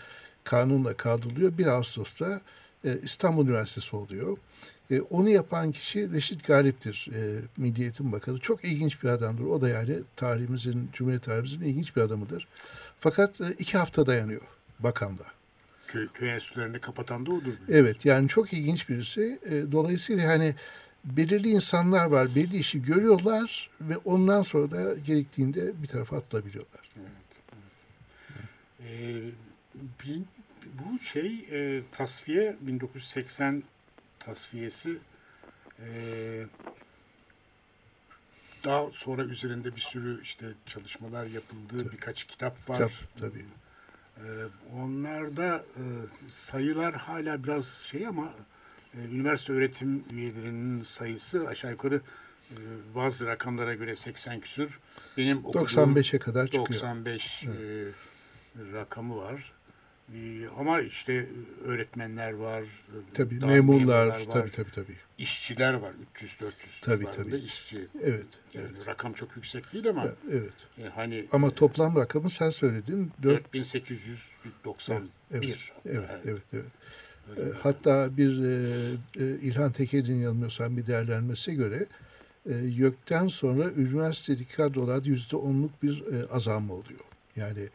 kanunla 0.50 0.94
kaldırılıyor. 0.98 1.58
1 1.58 1.66
Ağustos'ta 1.66 2.42
e, 2.86 2.98
İstanbul 3.04 3.48
Üniversitesi 3.48 3.96
oluyor. 3.96 4.38
E, 4.92 5.02
onu 5.02 5.30
yapan 5.30 5.72
kişi 5.72 6.12
Reşit 6.12 6.48
Galip'tir, 6.48 7.08
e, 7.16 7.40
Milli 7.58 7.82
Eğitim 7.82 8.12
Bakanı. 8.12 8.40
Çok 8.40 8.66
ilginç 8.66 9.04
bir 9.04 9.10
adamdır. 9.10 9.44
O 9.44 9.62
da 9.62 9.70
yani 9.70 10.00
tarihimizin, 10.16 10.90
Cumhuriyet 10.94 11.24
tarihimizin 11.24 11.62
ilginç 11.62 11.96
bir 11.96 12.02
adamıdır. 12.02 12.48
Fakat 13.00 13.42
e, 13.42 13.52
iki 13.60 13.78
hafta 13.78 14.06
dayanıyor 14.08 14.42
bakanla. 14.80 15.26
Köy, 15.88 16.08
köy 16.14 16.34
enstitülerini 16.34 16.80
kapatan 16.80 17.26
da 17.26 17.32
odur. 17.32 17.54
Evet 17.70 18.06
yani 18.06 18.28
çok 18.30 18.54
ilginç 18.54 18.90
birisi. 18.90 19.40
E, 19.46 19.72
dolayısıyla 19.72 20.30
hani 20.30 20.56
belirli 21.06 21.50
insanlar 21.50 22.06
var, 22.06 22.36
belli 22.36 22.58
işi 22.58 22.82
görüyorlar 22.82 23.70
ve 23.82 23.98
ondan 23.98 24.42
sonra 24.42 24.72
da 24.72 24.94
gerektiğinde 24.96 25.84
bir 25.84 25.88
tarafa 25.88 26.18
atılabiliyorlar. 26.18 26.90
Ee, 28.80 29.22
bin- 30.06 30.28
bu 30.66 31.00
şey 31.00 31.46
e, 31.52 31.82
tasfiye 31.92 32.56
1980 32.62 33.64
tasfiyesi 34.20 34.98
e, 35.80 35.88
daha 38.66 38.92
sonra 38.92 39.24
üzerinde 39.24 39.76
bir 39.76 39.82
sürü 39.82 40.22
işte 40.22 40.46
çalışmalar 40.66 41.26
yapıldı. 41.26 41.92
Birkaç 41.92 42.24
kitap 42.24 42.70
var. 42.70 42.78
Kitap, 42.78 42.92
tabii. 43.20 43.46
Ee, 44.18 44.24
onlarda 44.76 45.56
e, 45.56 45.84
sayılar 46.32 46.94
hala 46.94 47.44
biraz 47.44 47.68
şey 47.68 48.08
ama 48.08 48.34
e, 48.94 48.98
üniversite 48.98 49.54
öğretim 49.54 50.04
üyelerinin 50.14 50.84
sayısı 50.84 51.48
aşağı 51.48 51.72
yukarı 51.72 52.02
e, 52.52 52.58
bazı 52.96 53.28
rakamlara 53.28 53.74
göre 53.74 53.96
80 53.96 54.40
küsür. 54.40 54.80
Benim 55.18 55.46
okuduğum 55.46 55.96
95'e 55.96 56.20
kadar 56.20 56.46
çıkıyor. 56.46 56.82
95 56.82 57.44
e, 57.44 57.48
rakamı 58.74 59.18
var. 59.18 59.55
Ee, 60.14 60.48
ama 60.60 60.82
işte 60.82 61.26
öğretmenler 61.64 62.32
var, 62.34 62.64
Tabii 63.14 63.40
memurlar, 63.40 64.08
var, 64.08 64.22
tabii 64.34 64.52
tabii 64.52 64.72
tabii. 64.72 64.96
işçiler 65.18 65.74
var. 65.74 65.94
300-400 66.16 66.52
Tabii, 66.82 67.04
civarında 67.04 67.24
tabii. 67.30 67.36
işçi. 67.36 67.88
Evet. 68.04 68.26
Yani 68.54 68.86
rakam 68.86 69.14
çok 69.14 69.36
yüksek 69.36 69.74
değil 69.74 69.90
ama 69.90 70.08
Evet. 70.32 70.52
e, 70.78 70.84
hani 70.96 71.26
Ama 71.32 71.48
e, 71.48 71.52
toplam 71.54 71.96
rakamı 71.96 72.30
sen 72.30 72.50
söyledin. 72.50 73.12
4 73.24 73.54
4891. 73.54 75.10
Evet, 75.32 75.58
evet, 75.86 76.10
evet, 76.26 76.42
evet. 76.54 76.66
Öyle 77.38 77.50
E. 77.50 77.54
Hatta 77.62 78.18
bir 78.18 78.32
İlhan 79.42 79.72
Tekel'in 79.72 80.22
yanılmıyorsam 80.22 80.78
bir 80.78 80.88
değerlenmesine 80.88 81.56
göre 81.56 81.86
YÖK'ten 82.64 83.28
sonra 83.28 83.72
üniversitedeki 83.72 84.56
kadrolarda 84.56 85.10
yüzde 85.10 85.36
onluk 85.36 85.84
bir 85.84 86.04
azalma 86.30 86.74
oluyor. 86.74 87.00
Yani 87.36 87.70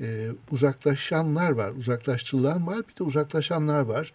e, 0.00 0.28
uzaklaşanlar 0.50 1.50
var, 1.50 1.70
uzaklaştırılan 1.70 2.66
var, 2.66 2.78
bir 2.88 2.96
de 2.96 3.02
uzaklaşanlar 3.02 3.80
var. 3.80 4.12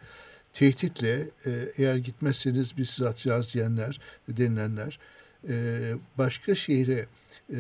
Tehditle 0.54 1.30
e, 1.46 1.52
eğer 1.78 1.96
gitmezseniz 1.96 2.78
biz 2.78 2.90
sizi 2.90 3.10
atacağız 3.10 3.54
diyenler, 3.54 4.00
denilenler. 4.28 5.00
E, 5.50 5.94
başka 6.18 6.56
şehre 6.56 7.06
e, 7.54 7.60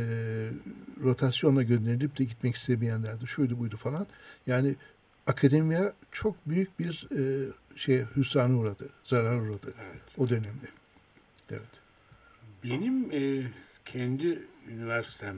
rotasyonla 1.03 1.63
gönderilip 1.63 2.17
de 2.17 2.23
gitmek 2.23 2.55
istemeyenler 2.55 3.21
de 3.21 3.25
şuydu 3.25 3.59
buydu 3.59 3.77
falan. 3.77 4.07
Yani 4.47 4.75
akademiye 5.27 5.93
çok 6.11 6.35
büyük 6.45 6.79
bir 6.79 7.07
e, 7.17 7.49
şey 7.75 8.03
hüsrana 8.15 8.57
uğradı, 8.57 8.89
zarar 9.03 9.39
uğradı 9.39 9.73
Evet. 9.83 10.01
o 10.17 10.29
dönemde. 10.29 10.67
Evet. 11.51 11.61
Benim 12.63 13.11
e, 13.11 13.51
kendi 13.85 14.39
üniversitem 14.67 15.35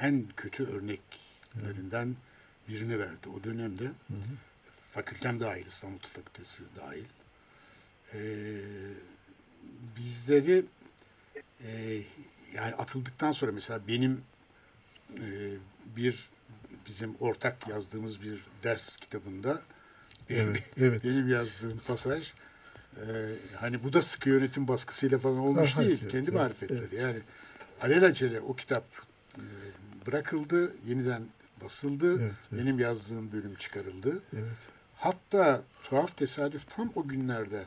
en 0.00 0.24
kötü 0.36 0.64
örneklerinden 0.64 2.16
birini 2.68 2.98
verdi 2.98 3.28
o 3.40 3.44
dönemde. 3.44 3.90
Fakültem 4.92 5.40
dahil, 5.40 5.66
İstanbul 5.66 5.98
Tıp 5.98 6.14
Fakültesi 6.14 6.62
dahil. 6.76 7.04
E, 8.14 8.20
bizleri 9.96 10.64
e, 11.64 12.02
yani 12.54 12.74
atıldıktan 12.74 13.32
sonra 13.32 13.52
mesela 13.52 13.80
benim 13.88 14.22
e, 15.16 15.50
bir 15.96 16.28
bizim 16.88 17.14
ortak 17.20 17.68
yazdığımız 17.68 18.22
bir 18.22 18.44
ders 18.62 18.96
kitabında 18.96 19.62
Evet, 20.30 20.62
evet. 20.76 21.04
benim 21.04 21.28
yazdığım 21.28 21.80
pasaj 21.86 22.32
e, 22.96 23.04
hani 23.56 23.84
bu 23.84 23.92
da 23.92 24.02
sıkı 24.02 24.28
yönetim 24.28 24.68
baskısıyla 24.68 25.18
falan 25.18 25.38
olmuş 25.38 25.72
Ha, 25.72 25.80
değil. 25.82 25.98
evet, 26.02 26.12
kendi 26.12 26.24
evet, 26.30 26.34
marifetleri. 26.40 26.96
Yani 26.96 27.20
alelacele 27.80 28.40
o 28.40 28.56
kitap 28.56 28.84
e, 29.36 29.42
bırakıldı, 30.06 30.74
yeniden 30.86 31.22
basıldı. 31.64 32.22
Evet, 32.22 32.34
evet. 32.52 32.62
Benim 32.62 32.78
yazdığım 32.78 33.32
bölüm 33.32 33.54
çıkarıldı. 33.54 34.22
Evet. 34.32 34.56
Hatta 34.96 35.62
tuhaf 35.84 36.16
tesadüf 36.16 36.76
tam 36.76 36.92
o 36.94 37.08
günlerde 37.08 37.64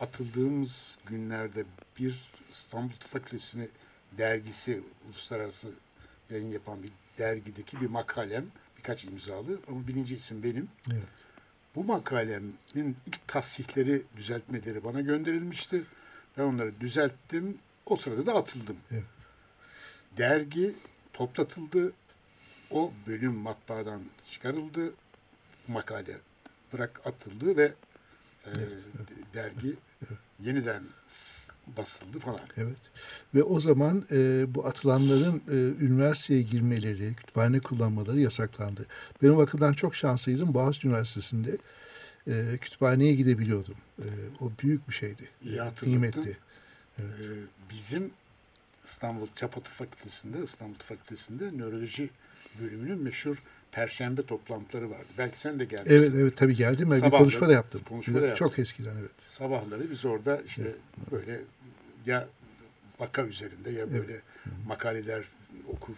atıldığımız 0.00 0.96
günlerde 1.06 1.64
bir 1.98 2.30
İstanbul 2.52 2.94
Fakültesi'ni 3.08 3.68
dergisi 4.18 4.82
uluslararası 5.08 5.68
yayın 6.30 6.52
yapan 6.52 6.82
bir 6.82 6.90
dergideki 7.18 7.80
bir 7.80 7.90
makalem 7.90 8.44
birkaç 8.78 9.04
imzalı 9.04 9.58
ama 9.68 9.86
birinci 9.88 10.16
isim 10.16 10.42
benim. 10.42 10.68
Evet. 10.92 11.02
Bu 11.74 11.84
makalemin 11.84 12.56
ilk 13.06 13.28
tasihleri, 13.28 14.02
düzeltmeleri 14.16 14.84
bana 14.84 15.00
gönderilmişti. 15.00 15.84
Ben 16.38 16.42
onları 16.42 16.80
düzelttim. 16.80 17.58
O 17.86 17.96
sırada 17.96 18.26
da 18.26 18.34
atıldım. 18.34 18.76
Evet. 18.90 19.04
Dergi 20.16 20.74
toplatıldı. 21.12 21.92
O 22.70 22.92
bölüm 23.06 23.32
matbaadan 23.32 24.00
çıkarıldı. 24.32 24.94
Makale 25.68 26.16
bırak 26.72 27.00
atıldı 27.04 27.56
ve 27.56 27.74
e, 28.46 28.52
dergi 29.34 29.76
yeniden 30.40 30.82
basıldı 31.66 32.18
falan. 32.18 32.40
Evet. 32.56 32.78
Ve 33.34 33.42
o 33.42 33.60
zaman 33.60 34.04
e, 34.10 34.44
bu 34.54 34.66
atılanların 34.66 35.42
e, 35.48 35.84
üniversiteye 35.84 36.42
girmeleri, 36.42 37.14
kütüphane 37.14 37.60
kullanmaları 37.60 38.20
yasaklandı. 38.20 38.86
Benim 39.22 39.36
bakımdan 39.36 39.72
çok 39.72 39.94
şanslıydım. 39.94 40.54
Boğaziçi 40.54 40.88
Üniversitesi'nde 40.88 41.56
e, 42.26 42.58
kütüphaneye 42.60 43.14
gidebiliyordum. 43.14 43.76
E, 43.98 44.06
o 44.40 44.50
büyük 44.62 44.88
bir 44.88 44.94
şeydi. 44.94 45.28
İyi 45.44 45.58
E. 45.58 45.72
Nimetti. 45.82 46.38
Ee, 46.98 47.02
bizim 47.70 48.10
İstanbul 48.90 49.26
Çapatı 49.36 49.70
Fakültesi'nde, 49.70 50.44
İstanbul 50.44 50.74
Tıp 50.74 50.88
Fakültesi'nde 50.88 51.58
nöroloji 51.58 52.10
bölümünün 52.60 53.02
meşhur 53.02 53.36
perşembe 53.72 54.22
toplantıları 54.22 54.90
vardı. 54.90 55.06
Belki 55.18 55.38
sen 55.38 55.58
de 55.58 55.64
gelmişsin. 55.64 55.94
Evet 55.94 56.12
evet 56.14 56.36
tabii 56.36 56.56
geldim. 56.56 56.90
Ben 56.90 57.02
bir 57.02 57.10
konuşma 57.10 57.48
da 57.48 57.52
yaptım. 57.52 57.80
konuşma 57.88 58.22
da 58.22 58.34
Çok 58.34 58.58
eskiden 58.58 58.96
evet. 59.00 59.10
Sabahları 59.28 59.90
biz 59.90 60.04
orada 60.04 60.42
işte 60.46 60.74
böyle 61.10 61.40
ya 62.06 62.28
vaka 62.98 63.22
üzerinde 63.22 63.70
ya 63.70 63.92
böyle 63.92 64.20
makaleler 64.66 65.24
okur 65.68 65.94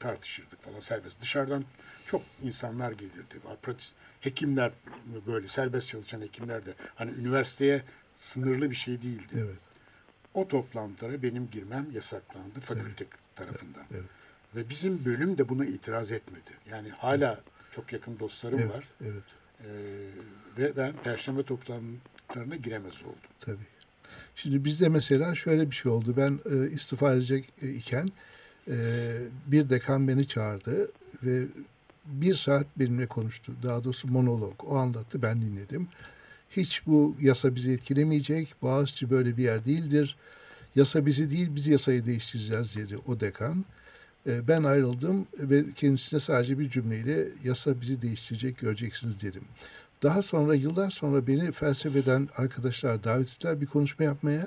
tartışırdık 0.00 0.62
falan 0.62 0.80
serbest. 0.80 1.20
Dışarıdan 1.20 1.64
çok 2.06 2.22
insanlar 2.42 2.92
gelirdi. 2.92 3.36
Hekimler 4.20 4.72
böyle 5.26 5.48
serbest 5.48 5.88
çalışan 5.88 6.20
hekimler 6.20 6.66
de 6.66 6.74
hani 6.94 7.10
üniversiteye 7.10 7.82
sınırlı 8.14 8.70
bir 8.70 8.76
şey 8.76 9.02
değildi. 9.02 9.32
Evet. 9.34 9.65
O 10.36 10.48
toplantılara 10.48 11.22
benim 11.22 11.50
girmem 11.50 11.86
yasaklandı 11.94 12.60
fakülte 12.60 13.04
tarafından. 13.36 13.84
evet. 13.90 14.02
Ve 14.56 14.68
bizim 14.68 15.04
bölüm 15.04 15.38
de 15.38 15.48
buna 15.48 15.64
itiraz 15.64 16.10
etmedi. 16.12 16.50
Yani 16.70 16.90
hala 16.90 17.40
çok 17.74 17.92
yakın 17.92 18.18
dostlarım 18.18 18.58
Evet. 18.58 18.70
var. 18.74 18.84
Evet. 19.04 19.22
Ee, 19.60 19.66
ve 20.58 20.76
ben 20.76 20.92
perşembe 21.04 21.42
toplantılarına 21.42 22.56
giremez 22.56 22.94
oldum. 23.02 23.30
Tabii. 23.40 23.66
Şimdi 24.36 24.64
bizde 24.64 24.88
mesela 24.88 25.34
şöyle 25.34 25.70
bir 25.70 25.76
şey 25.76 25.92
oldu. 25.92 26.14
Ben 26.16 26.38
e, 26.50 26.70
istifa 26.70 27.12
edecek 27.12 27.52
e, 27.62 27.68
iken 27.70 28.08
e, 28.68 28.74
bir 29.46 29.70
dekan 29.70 30.08
beni 30.08 30.28
çağırdı 30.28 30.92
ve 31.22 31.46
bir 32.04 32.34
saat 32.34 32.66
benimle 32.76 33.06
konuştu. 33.06 33.52
Daha 33.62 33.84
doğrusu 33.84 34.08
monolog. 34.08 34.64
O 34.64 34.76
anlattı, 34.76 35.22
ben 35.22 35.42
dinledim. 35.42 35.88
Hiç 36.56 36.86
bu 36.86 37.16
yasa 37.20 37.54
bizi 37.54 37.70
etkilemeyecek. 37.70 38.54
Boğaziçi 38.62 39.10
böyle 39.10 39.36
bir 39.36 39.42
yer 39.42 39.64
değildir. 39.64 40.16
Yasa 40.76 41.06
bizi 41.06 41.30
değil, 41.30 41.48
biz 41.54 41.66
yasayı 41.66 42.06
değiştireceğiz 42.06 42.76
dedi 42.76 42.96
o 43.06 43.20
dekan. 43.20 43.64
E, 44.26 44.48
ben 44.48 44.64
ayrıldım 44.64 45.26
ve 45.38 45.64
kendisine 45.76 46.20
sadece 46.20 46.58
bir 46.58 46.70
cümleyle 46.70 47.28
yasa 47.44 47.80
bizi 47.80 48.02
değiştirecek 48.02 48.58
göreceksiniz 48.58 49.22
dedim. 49.22 49.42
Daha 50.02 50.22
sonra 50.22 50.54
yıllar 50.54 50.90
sonra 50.90 51.26
beni 51.26 51.52
felsefeden 51.52 52.28
arkadaşlar 52.36 53.04
davet 53.04 53.28
ettiler 53.28 53.60
bir 53.60 53.66
konuşma 53.66 54.04
yapmaya. 54.04 54.46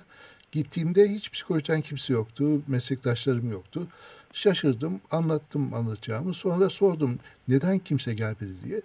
Gittiğimde 0.52 1.08
hiç 1.08 1.32
psikolojiden 1.32 1.82
kimse 1.82 2.14
yoktu, 2.14 2.62
meslektaşlarım 2.68 3.52
yoktu. 3.52 3.88
Şaşırdım, 4.34 5.02
anlattım 5.12 5.74
anlatacağımı. 5.74 6.34
Sonra 6.34 6.70
sordum 6.70 7.20
neden 7.48 7.80
kimse 7.80 8.14
gelmedi 8.14 8.54
diye. 8.66 8.82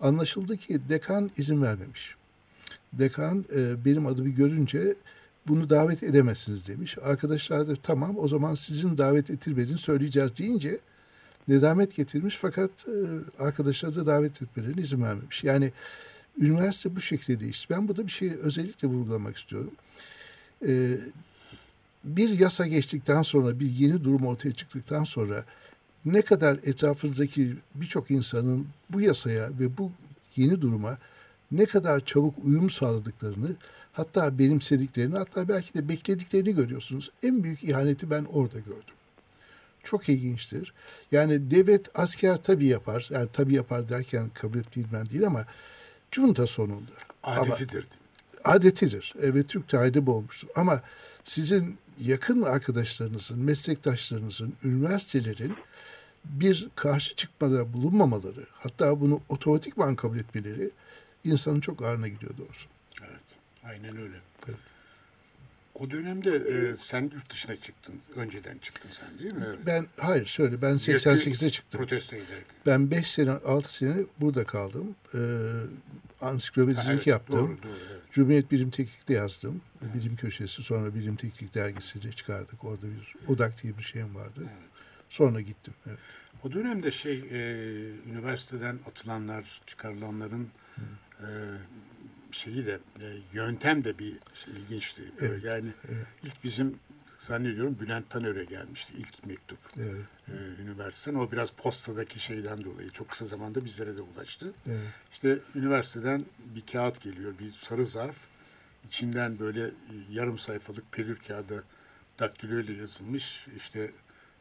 Anlaşıldı 0.00 0.56
ki 0.56 0.80
dekan 0.88 1.30
izin 1.36 1.62
vermemiş. 1.62 2.21
Dekan 2.92 3.44
e, 3.56 3.84
benim 3.84 4.06
adımı 4.06 4.28
görünce 4.28 4.94
bunu 5.48 5.70
davet 5.70 6.02
edemezsiniz 6.02 6.68
demiş. 6.68 6.98
Arkadaşlar 7.02 7.68
da 7.68 7.76
tamam 7.76 8.18
o 8.18 8.28
zaman 8.28 8.54
sizin 8.54 8.98
davet 8.98 9.30
ettirmediğini 9.30 9.78
söyleyeceğiz 9.78 10.38
deyince 10.38 10.78
nedamet 11.48 11.96
getirmiş 11.96 12.36
fakat 12.36 12.70
e, 12.88 12.94
arkadaşlar 13.42 13.96
da 13.96 14.06
davet 14.06 14.42
etmelerine 14.42 14.82
izin 14.82 15.02
vermemiş. 15.02 15.44
Yani 15.44 15.72
üniversite 16.38 16.96
bu 16.96 17.00
şekilde 17.00 17.40
değişti. 17.40 17.66
Ben 17.70 17.88
burada 17.88 18.06
bir 18.06 18.12
şey 18.12 18.32
özellikle 18.42 18.88
vurgulamak 18.88 19.36
istiyorum. 19.36 19.70
E, 20.66 20.98
bir 22.04 22.38
yasa 22.38 22.66
geçtikten 22.66 23.22
sonra, 23.22 23.60
bir 23.60 23.70
yeni 23.70 24.04
durum 24.04 24.26
ortaya 24.26 24.52
çıktıktan 24.52 25.04
sonra 25.04 25.44
ne 26.04 26.22
kadar 26.22 26.58
etrafınızdaki 26.64 27.56
birçok 27.74 28.10
insanın 28.10 28.66
bu 28.90 29.00
yasaya 29.00 29.50
ve 29.60 29.78
bu 29.78 29.92
yeni 30.36 30.60
duruma 30.60 30.98
ne 31.52 31.66
kadar 31.66 32.04
çabuk 32.04 32.34
uyum 32.44 32.70
sağladıklarını, 32.70 33.56
hatta 33.92 34.38
benimsediklerini, 34.38 35.18
hatta 35.18 35.48
belki 35.48 35.74
de 35.74 35.88
beklediklerini 35.88 36.54
görüyorsunuz. 36.54 37.10
En 37.22 37.44
büyük 37.44 37.64
ihaneti 37.64 38.10
ben 38.10 38.24
orada 38.24 38.58
gördüm. 38.58 38.94
Çok 39.84 40.08
ilginçtir. 40.08 40.72
Yani 41.12 41.50
devlet 41.50 41.98
asker 41.98 42.42
tabii 42.42 42.66
yapar. 42.66 43.08
Yani 43.10 43.28
tabii 43.32 43.54
yapar 43.54 43.88
derken 43.88 44.30
kabul 44.34 44.58
ettiğim 44.58 44.88
değil 45.10 45.26
ama 45.26 45.46
junta 46.12 46.46
sonunda. 46.46 46.90
Ama- 47.22 47.40
Adetidir. 47.40 47.86
adetidir. 48.44 49.14
Evet 49.22 49.48
Türk 49.48 49.68
tarihinde 49.68 50.06
bu 50.06 50.14
olmuştur. 50.14 50.48
Ama 50.56 50.82
sizin 51.24 51.78
yakın 52.00 52.42
arkadaşlarınızın, 52.42 53.38
meslektaşlarınızın, 53.38 54.52
üniversitelerin 54.64 55.54
bir 56.24 56.68
karşı 56.74 57.16
çıkmada 57.16 57.72
bulunmamaları, 57.72 58.46
hatta 58.52 59.00
bunu 59.00 59.20
otomatikman 59.28 59.96
kabul 59.96 60.18
etmeleri 60.18 60.70
insanın 61.24 61.60
çok 61.60 61.82
ağrına 61.82 62.08
gidiyor 62.08 62.32
doğrusu. 62.38 62.68
Evet. 63.00 63.20
Aynen 63.64 63.96
öyle. 63.96 64.16
Evet. 64.48 64.58
O 65.74 65.90
dönemde 65.90 66.30
e, 66.30 66.76
sen 66.80 67.02
yurt 67.02 67.30
dışına 67.30 67.56
çıktın. 67.56 67.94
Önceden 68.16 68.58
çıktın 68.58 68.90
sen 68.92 69.18
değil 69.18 69.34
mi? 69.34 69.44
Evet. 69.46 69.58
Ben 69.66 69.86
hayır 69.98 70.26
şöyle 70.26 70.62
ben 70.62 70.74
88'de 70.74 71.50
çıktım. 71.50 71.78
Protesto 71.80 72.16
ederek. 72.16 72.44
Ben 72.66 72.90
5 72.90 73.10
sene 73.10 73.30
6 73.30 73.74
sene 73.74 73.96
burada 74.20 74.44
kaldım. 74.44 74.96
Ee, 75.14 75.18
ansiklopedicilik 76.20 76.88
Ha, 76.88 76.92
evet, 76.92 77.06
yaptım. 77.06 77.38
Doğru, 77.38 77.62
doğru, 77.62 77.78
evet. 77.90 78.02
Cumhuriyet 78.10 78.50
Bilim 78.50 78.70
Teknik'te 78.70 79.14
yazdım. 79.14 79.60
Bilim 79.94 80.16
köşesi 80.16 80.62
sonra 80.62 80.94
Bilim 80.94 81.16
Teknik 81.16 81.54
dergisini 81.54 82.12
çıkardık. 82.12 82.64
Orada 82.64 82.82
bir 82.82 83.32
odak 83.32 83.62
diye 83.62 83.78
bir 83.78 83.82
şeyim 83.82 84.14
vardı. 84.14 84.40
Sonra 85.10 85.40
gittim. 85.40 85.74
Evet. 85.86 85.98
O 86.44 86.52
dönemde 86.52 86.90
şey 86.90 87.18
e, 87.18 87.40
üniversiteden 88.10 88.78
atılanlar, 88.86 89.60
çıkarılanların 89.66 90.48
e, 91.22 91.32
şeyi 92.32 92.66
de 92.66 92.78
e, 93.02 93.06
yöntem 93.32 93.84
de 93.84 93.98
bir 93.98 94.12
şey, 94.44 94.54
ilginçti. 94.54 95.02
Böyle 95.20 95.32
Evet, 95.32 95.44
Yani 95.44 95.72
evet. 95.88 96.06
ilk 96.22 96.44
bizim 96.44 96.78
zannediyorum 97.28 97.76
Bülent 97.80 98.10
Taner'e 98.10 98.44
gelmişti 98.44 98.92
ilk 98.98 99.26
mektup 99.26 99.58
Evet, 99.76 100.04
e, 100.28 100.62
üniversiteden. 100.62 101.16
O 101.18 101.32
biraz 101.32 101.50
postadaki 101.50 102.20
şeyden 102.20 102.64
dolayı 102.64 102.90
çok 102.90 103.08
kısa 103.10 103.24
zamanda 103.26 103.64
bizlere 103.64 103.96
de 103.96 104.00
ulaştı. 104.00 104.52
evet. 104.66 104.86
İşte 105.12 105.38
üniversiteden 105.54 106.24
bir 106.54 106.66
kağıt 106.72 107.00
geliyor, 107.02 107.34
bir 107.38 107.52
sarı 107.52 107.86
zarf. 107.86 108.16
İçinden 108.88 109.38
böyle 109.38 109.66
e, 109.66 109.72
yarım 110.10 110.38
sayfalık 110.38 110.92
pelür 110.92 111.16
kağıda 111.16 111.62
daktilo 112.18 112.60
ile 112.60 112.72
yazılmış. 112.72 113.46
İşte 113.56 113.90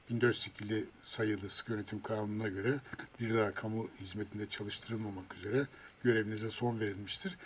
1402 0.09 0.85
sayılı 1.05 1.49
sıkı 1.49 1.71
yönetim 1.71 2.01
kanununa 2.01 2.47
göre 2.47 2.79
bir 3.19 3.33
daha 3.33 3.53
kamu 3.53 3.89
hizmetinde 3.99 4.49
çalıştırılmamak 4.49 5.35
üzere 5.35 5.67
görevinize 6.03 6.49
son 6.49 6.79
verilmiştir. 6.79 7.37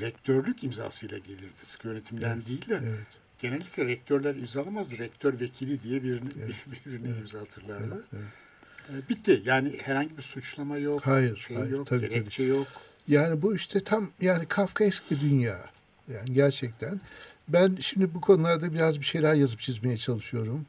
Rektörlük 0.00 0.64
imzasıyla 0.64 1.18
gelirdi. 1.18 1.52
Sıkı 1.64 1.88
yönetimden 1.88 2.36
Evet, 2.36 2.48
değil 2.48 2.68
de 2.68 2.80
evet. 2.84 3.06
genellikle 3.38 3.84
rektörler 3.86 4.34
imzalamazdı. 4.34 4.98
Rektör 4.98 5.40
vekili 5.40 5.82
diye 5.82 6.02
birini, 6.02 6.28
Evet, 6.44 6.54
birini 6.86 7.08
evet, 7.08 7.20
imza 7.20 7.40
hatırlarlar. 7.40 7.96
evet, 8.12 8.24
evet. 8.90 9.04
E, 9.04 9.08
Bitti. 9.08 9.42
Yani 9.44 9.78
herhangi 9.82 10.16
bir 10.16 10.22
suçlama 10.22 10.78
yok. 10.78 11.06
Hayır, 11.06 11.36
şey 11.36 11.56
hayır, 11.56 11.70
yok, 11.70 11.86
tabii, 11.86 12.00
tabii. 12.00 12.10
gerekçe 12.10 12.42
yok. 12.42 12.66
Yani 13.08 13.42
bu 13.42 13.54
işte 13.56 13.84
tam 13.84 14.10
yani 14.20 14.46
Kafkaesk 14.46 15.10
bir 15.10 15.20
dünya. 15.20 15.64
Yani 16.08 16.32
gerçekten. 16.32 17.00
Ben 17.48 17.76
şimdi 17.80 18.14
bu 18.14 18.20
konularda 18.20 18.72
biraz 18.72 19.00
bir 19.00 19.04
şeyler 19.04 19.34
yazıp 19.34 19.60
çizmeye 19.60 19.96
çalışıyorum. 19.96 20.66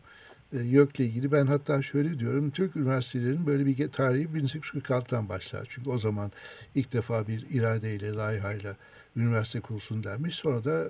Ee, 0.54 0.58
YÖK'le 0.58 1.00
ilgili. 1.00 1.32
Ben 1.32 1.46
hatta 1.48 1.82
şöyle 1.82 2.20
diyorum. 2.20 2.52
Türk 2.52 2.76
üniversitelerinin 2.76 3.48
böyle 3.48 3.66
bir 3.66 3.92
tarihi 3.92 4.26
1846'dan 4.26 5.30
başlar. 5.30 5.68
Çünkü 5.70 5.90
o 5.90 5.98
zaman 5.98 6.32
ilk 6.76 6.94
defa 6.94 7.28
bir 7.28 7.46
iradeyle, 7.50 8.14
layihayla 8.14 8.76
üniversite 9.16 9.60
kurulsun 9.60 10.04
denmiş. 10.04 10.36
Sonra 10.36 10.64
da 10.64 10.88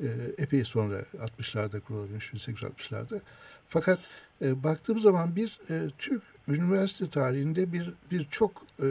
e, 0.00 0.06
epey 0.38 0.64
sonra 0.64 1.04
60'larda 1.38 1.80
kurulabilmiş 1.80 2.26
1860'larda. 2.32 3.20
Fakat 3.68 3.98
e, 4.42 4.62
baktığım 4.62 4.98
zaman 4.98 5.36
bir 5.36 5.58
e, 5.70 5.90
Türk 5.98 6.22
üniversite 6.48 7.10
tarihinde 7.10 7.72
bir 7.72 7.92
bir 8.10 8.24
çok 8.24 8.62
e, 8.82 8.86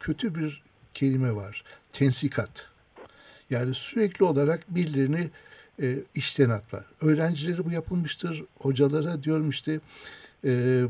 kötü 0.00 0.34
bir 0.34 0.62
kelime 0.94 1.34
var. 1.34 1.64
Tensikat. 1.92 2.66
Yani 3.50 3.74
sürekli 3.74 4.24
olarak 4.24 4.74
birilerini 4.74 5.30
e, 5.82 5.98
işten 6.14 6.50
atma. 6.50 6.84
Öğrencileri 7.00 7.64
bu 7.64 7.70
yapılmıştır. 7.70 8.44
Hocalara 8.58 9.22
diyorum 9.22 9.50
işte 9.50 9.80
e, 10.44 10.84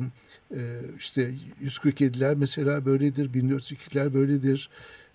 e, 0.54 0.80
işte 0.98 1.34
147'ler 1.64 2.36
mesela 2.36 2.84
böyledir. 2.84 3.32
1402'ler 3.32 4.14
böyledir. 4.14 4.68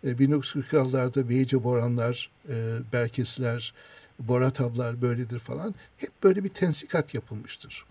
E, 0.04 0.12
1946'larda 0.12 1.30
Beyce 1.30 1.64
Boranlar, 1.64 2.30
e, 2.50 2.78
Berkesler, 2.94 3.74
Boratavlar 4.20 5.02
böyledir 5.02 5.40
falan. 5.40 5.76
Hep 5.98 6.12
böyle 6.24 6.44
bir 6.44 6.50
tensikat 6.50 7.14
yapılmıştır. 7.14 7.86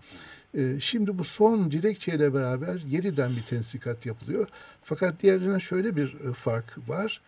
E, 0.57 0.79
şimdi 0.79 1.17
bu 1.17 1.23
son 1.23 1.71
dilekçeyle 1.71 2.33
beraber 2.33 2.81
yeniden 2.89 3.35
bir 3.35 3.43
tensikat 3.43 4.05
yapılıyor. 4.05 4.47
Fakat 4.83 5.21
diğerlerine 5.21 5.59
şöyle 5.59 5.95
bir 5.95 6.13
e, 6.29 6.33
fark 6.33 6.89
var. 6.89 7.21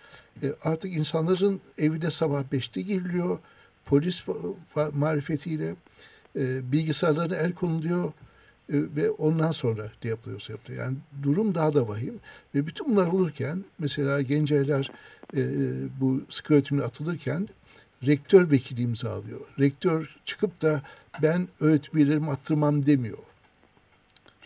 E, 0.44 0.54
artık 0.64 0.94
insanların 0.94 1.62
evine 1.78 2.12
sabah 2.12 2.44
5'te 2.44 2.82
giriliyor. 2.82 3.40
Polis 3.92 4.24
marifetiyle 4.94 5.76
e, 6.36 6.72
bilgisayarlarına 6.72 7.36
el 7.36 7.54
konuluyor 7.54 8.06
e, 8.06 8.12
ve 8.70 9.10
ondan 9.10 9.52
sonra 9.52 9.92
ne 10.04 10.10
yapılıyorsa 10.10 10.54
yapılıyor. 10.54 10.84
Yani 10.84 10.98
durum 11.24 11.56
daha 11.56 11.74
da 11.74 11.88
vahim. 11.88 12.20
Ve 12.56 12.68
bütün 12.68 12.92
bunlar 12.92 13.08
olurken 13.08 13.64
mesela 13.80 14.22
Gencaylar 14.22 14.92
e, 15.36 15.42
bu 16.02 16.22
sıkı 16.30 16.54
öğretimine 16.54 16.86
atılırken 16.86 17.48
rektör 18.06 18.52
vekili 18.52 18.82
imzalıyor. 18.82 19.40
Rektör 19.60 20.16
çıkıp 20.26 20.62
da 20.62 20.82
ben 21.22 21.48
öğretim 21.60 21.98
üyelerimi 21.98 22.30
attırmam 22.30 22.86
demiyor. 22.86 23.18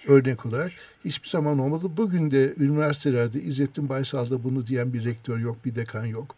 Örnek 0.07 0.45
olarak 0.45 0.71
hiçbir 1.05 1.29
zaman 1.29 1.59
olmadı. 1.59 1.91
Bugün 1.97 2.31
de 2.31 2.53
üniversitelerde 2.57 3.41
İzzettin 3.41 3.89
Baysal'da 3.89 4.43
bunu 4.43 4.67
diyen 4.67 4.93
bir 4.93 5.05
rektör 5.05 5.37
yok, 5.37 5.65
bir 5.65 5.75
dekan 5.75 6.05
yok. 6.05 6.35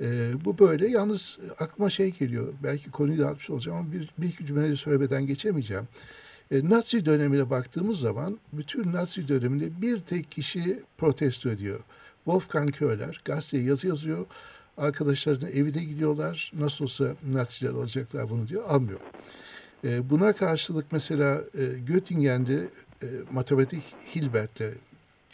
Ee, 0.00 0.32
bu 0.44 0.58
böyle. 0.58 0.88
Yalnız 0.88 1.38
aklıma 1.58 1.90
şey 1.90 2.10
geliyor. 2.10 2.52
Belki 2.62 2.90
konuyu 2.90 3.18
dağıtmış 3.18 3.50
olacağım 3.50 3.78
ama 3.78 3.92
bir, 3.92 4.10
bir 4.18 4.28
iki 4.28 4.46
cümleyle 4.46 4.76
söylemeden 4.76 5.26
geçemeyeceğim. 5.26 5.88
E, 6.50 6.68
Nazi 6.68 7.04
dönemine 7.04 7.50
baktığımız 7.50 8.00
zaman 8.00 8.38
bütün 8.52 8.92
Nazi 8.92 9.28
döneminde 9.28 9.82
bir 9.82 10.00
tek 10.00 10.30
kişi 10.30 10.82
protesto 10.98 11.50
ediyor. 11.50 11.80
Wolfgang 12.24 12.72
Köhler 12.72 13.20
gazeteye 13.24 13.62
yazı 13.62 13.88
yazıyor. 13.88 14.26
Arkadaşlarının 14.76 15.50
evine 15.50 15.84
gidiyorlar. 15.84 16.52
Nasıl 16.58 16.84
olsa 16.84 17.14
Naziler 17.32 17.70
alacaklar 17.70 18.30
bunu 18.30 18.48
diyor. 18.48 18.64
Almıyor. 18.68 19.00
E, 19.84 20.10
buna 20.10 20.32
karşılık 20.32 20.92
mesela 20.92 21.44
e, 21.58 21.64
Göttingen'de 21.86 22.68
e, 23.02 23.06
matematik 23.32 23.82
Hilbert'le 24.14 24.74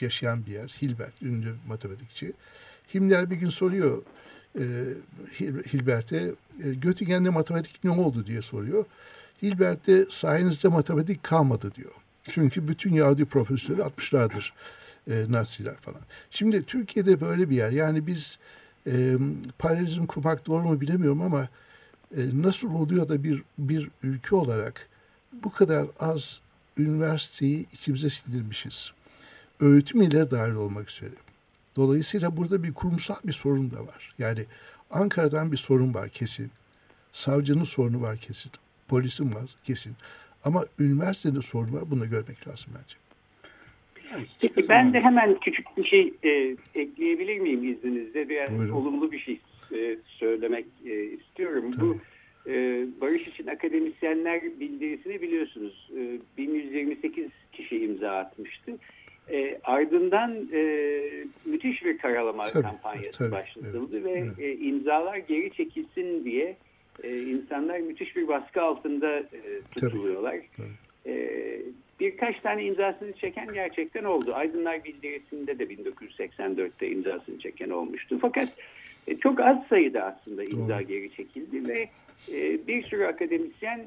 yaşayan 0.01 0.47
bir 0.47 0.53
yer. 0.53 0.77
Hilbert, 0.83 1.23
ünlü 1.23 1.55
matematikçi. 1.69 2.33
Himmler 2.95 3.31
bir 3.31 3.37
gün 3.37 3.49
soruyor 3.49 4.03
e, 4.57 4.65
Hil- 5.39 5.73
Hilbert'e 5.73 6.35
e, 6.65 6.75
Göttingen'de 6.75 7.31
matematik 7.31 7.85
ne 7.85 7.91
oldu 7.91 8.27
diye 8.27 8.43
soruyor. 8.43 8.85
Hilbert 9.43 9.87
de 9.87 10.07
sayenizde 10.11 10.69
matematik 10.69 11.23
kalmadı 11.23 11.73
diyor. 11.75 11.93
Çünkü 12.31 12.69
bütün 12.69 12.93
Yahudi 12.93 13.25
profesörleri 13.25 13.85
atmışlardır 13.85 14.53
e, 15.11 15.25
Naziler 15.29 15.77
falan. 15.77 16.01
Şimdi 16.31 16.63
Türkiye'de 16.63 17.21
böyle 17.21 17.51
bir 17.51 17.57
yer. 17.57 17.71
Yani 17.71 18.07
biz 18.07 18.39
e, 18.87 19.17
paralelizm 19.59 20.07
kurmak 20.07 20.47
doğru 20.47 20.63
mu 20.63 20.81
bilemiyorum 20.81 21.23
ama 21.23 21.49
e, 22.17 22.21
nasıl 22.43 22.75
oluyor 22.75 23.09
da 23.09 23.23
bir 23.23 23.43
bir 23.59 23.91
ülke 24.03 24.37
olarak 24.37 24.89
bu 25.33 25.53
kadar 25.53 25.87
az 26.01 26.41
üniversiteyi 26.79 27.67
içimize 27.73 28.11
sindirmişiz. 28.11 28.93
Öğretim 29.61 30.01
üyeleri 30.01 30.31
dahil 30.31 30.53
olmak 30.53 30.91
üzere. 30.91 31.11
Dolayısıyla 31.77 32.37
burada 32.37 32.63
bir 32.63 32.75
kurumsal 32.75 33.17
bir 33.25 33.33
sorun 33.33 33.71
da 33.71 33.87
var. 33.87 34.15
Yani 34.19 34.45
Ankara'dan 34.91 35.53
bir 35.53 35.57
sorun 35.57 35.95
var 35.95 36.09
kesin. 36.09 36.51
Savcının 37.13 37.65
sorunu 37.65 38.03
var 38.03 38.17
kesin. 38.17 38.53
Polisin 38.89 39.35
var 39.35 39.57
kesin. 39.65 39.93
Ama 40.45 40.65
üniversitenin 40.81 41.41
sorunu 41.41 41.77
var. 41.77 41.91
Bunu 41.91 42.11
görmek 42.11 42.49
lazım 42.49 42.73
bence. 42.79 42.97
Yani 44.13 44.27
Peki 44.41 44.69
ben 44.69 44.93
de 44.93 45.01
hemen 45.01 45.41
küçük 45.41 45.67
bir 45.77 45.85
şey 45.85 46.15
e, 46.25 46.57
ekleyebilir 46.75 47.39
miyim 47.39 47.73
izninizle? 47.73 48.29
Biraz 48.29 48.59
Buyurun. 48.59 48.75
olumlu 48.75 49.13
bir 49.13 49.19
şey 49.19 49.41
e, 49.75 49.99
söylemek 50.07 50.67
e, 50.87 51.05
istiyorum. 51.05 51.73
Bu 51.81 51.99
e, 52.51 52.87
Barış 53.01 53.29
için 53.29 53.47
akademisyenler 53.47 54.43
bildirisini 54.61 55.23
biliyorsunuz. 55.23 55.91
E, 55.97 56.19
1128 56.39 57.27
kişi 57.53 57.85
imza 57.85 58.11
atmıştı. 58.11 58.73
E, 59.31 59.59
ardından 59.65 60.49
e, 60.53 61.01
müthiş 61.45 61.85
bir 61.85 61.99
karalama 61.99 62.45
Tabii, 62.45 62.63
kampanyası 62.63 63.19
tabii, 63.19 63.33
başlatıldı 63.33 63.97
evet, 64.01 64.05
ve 64.05 64.11
evet. 64.11 64.39
e, 64.39 64.57
imzalar 64.57 65.17
geri 65.17 65.53
çekilsin 65.53 66.25
diye 66.25 66.57
e, 67.03 67.19
insanlar 67.19 67.79
müthiş 67.79 68.17
bir 68.17 68.29
baskı 68.29 68.63
altında 68.63 69.19
e, 69.19 69.61
tutuluyorlar. 69.71 70.37
Tabii. 70.57 71.13
E, 71.15 71.37
birkaç 72.01 72.41
tane 72.41 72.65
imzasını 72.65 73.13
çeken 73.13 73.53
gerçekten 73.55 74.05
oldu. 74.05 74.35
Aydınlar 74.35 74.85
Bildirisi'nde 74.85 75.59
de 75.59 75.65
1984'te 75.65 76.91
imzasını 76.91 77.39
çeken 77.39 77.71
olmuştu. 77.71 78.19
Fakat 78.21 78.49
e, 79.07 79.17
çok 79.17 79.41
az 79.41 79.67
sayıda 79.69 80.03
aslında 80.03 80.45
imza 80.45 80.79
Doğru. 80.79 80.87
geri 80.87 81.13
çekildi 81.13 81.69
ve 81.69 81.89
e, 82.33 82.67
bir 82.67 82.83
sürü 82.83 83.05
akademisyen 83.05 83.87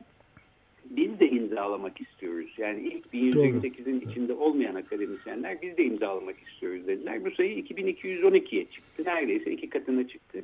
biz 0.86 1.20
de 1.20 1.30
imzalamak 1.30 2.02
istiyoruz. 2.02 2.54
Yani 2.58 2.82
ilk 2.82 3.06
1128'in 3.14 4.02
içinde 4.10 4.34
olmayan 4.34 4.76
akademisyenler 4.76 5.62
biz 5.62 5.78
de 5.78 5.84
imzalamak 5.84 6.36
istiyoruz 6.48 6.88
dediler. 6.88 7.26
Bu 7.26 7.32
sayı 7.32 7.60
2212'ye 7.60 8.66
çıktı. 8.66 9.04
Neredeyse 9.06 9.52
iki 9.52 9.70
katına 9.70 10.08
çıktı. 10.08 10.42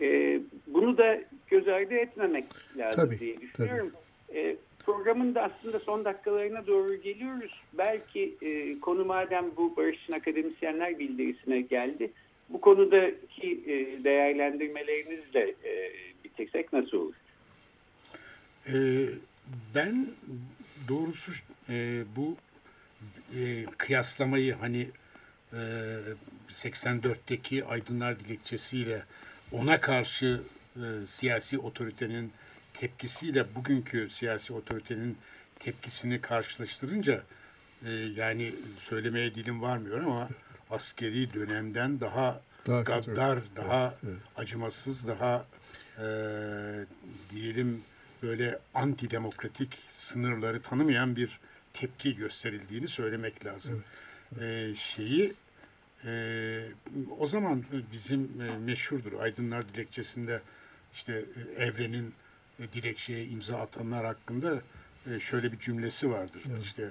E, 0.00 0.40
bunu 0.66 0.98
da 0.98 1.20
göz 1.48 1.68
ardı 1.68 1.94
etmemek 1.94 2.44
lazım 2.76 3.04
Tabii, 3.04 3.18
diye 3.18 3.40
düşünüyorum. 3.40 3.92
E, 4.34 4.56
programın 4.86 5.34
da 5.34 5.42
aslında 5.42 5.78
son 5.78 6.04
dakikalarına 6.04 6.66
doğru 6.66 6.94
geliyoruz. 6.94 7.62
Belki 7.78 8.34
e, 8.42 8.80
konu 8.80 9.04
madem 9.04 9.44
bu 9.56 9.76
Barış 9.76 10.02
için 10.02 10.12
Akademisyenler 10.12 10.98
bildirisine 10.98 11.60
geldi. 11.60 12.10
Bu 12.48 12.60
konudaki 12.60 13.60
e, 13.66 14.04
değerlendirmelerinizle 14.04 15.54
e, 15.64 15.92
bitirsek 16.24 16.72
nasıl 16.72 16.98
olur? 16.98 17.14
Ee, 18.68 19.06
ben 19.74 20.08
doğrusu 20.88 21.32
e, 21.68 22.02
bu 22.16 22.36
e, 23.36 23.64
kıyaslamayı 23.78 24.54
hani 24.54 24.90
e, 25.52 25.56
84'teki 26.52 27.64
Aydınlar 27.64 28.20
Dilekçesiyle 28.20 29.02
ona 29.52 29.80
karşı 29.80 30.42
e, 30.76 31.06
siyasi 31.06 31.58
otoritenin 31.58 32.32
tepkisiyle 32.74 33.54
bugünkü 33.54 34.10
siyasi 34.10 34.52
otoritenin 34.52 35.18
tepkisini 35.58 36.20
karşılaştırınca 36.20 37.22
e, 37.84 37.90
yani 37.90 38.54
söylemeye 38.78 39.34
dilim 39.34 39.62
varmıyor 39.62 40.00
ama 40.00 40.28
askeri 40.70 41.34
dönemden 41.34 42.00
daha, 42.00 42.40
Daha 42.66 42.82
gaddar, 42.82 43.38
daha 43.56 43.94
evet. 44.06 44.16
acımasız, 44.36 45.08
daha 45.08 45.44
e, 45.98 46.06
diyelim 47.30 47.82
böyle 48.22 48.58
antidemokratik 48.74 49.78
sınırları 49.96 50.62
tanımayan 50.62 51.16
bir 51.16 51.38
tepki 51.74 52.16
gösterildiğini 52.16 52.88
söylemek 52.88 53.46
lazım. 53.46 53.84
E, 54.40 54.72
şeyi 54.76 55.34
e, 56.04 56.62
o 57.18 57.26
zaman 57.26 57.64
bizim 57.92 58.20
e, 58.40 58.58
meşhurdur 58.58 59.12
Aydınlar 59.20 59.68
Dilekçesi'nde 59.68 60.40
işte 60.94 61.24
e, 61.58 61.62
evrenin 61.64 62.12
e, 62.60 62.72
dilekçeye 62.72 63.24
imza 63.24 63.56
atanlar 63.60 64.04
hakkında 64.06 64.62
e, 65.10 65.20
şöyle 65.20 65.52
bir 65.52 65.58
cümlesi 65.58 66.10
vardır. 66.10 66.42
İşte 66.62 66.90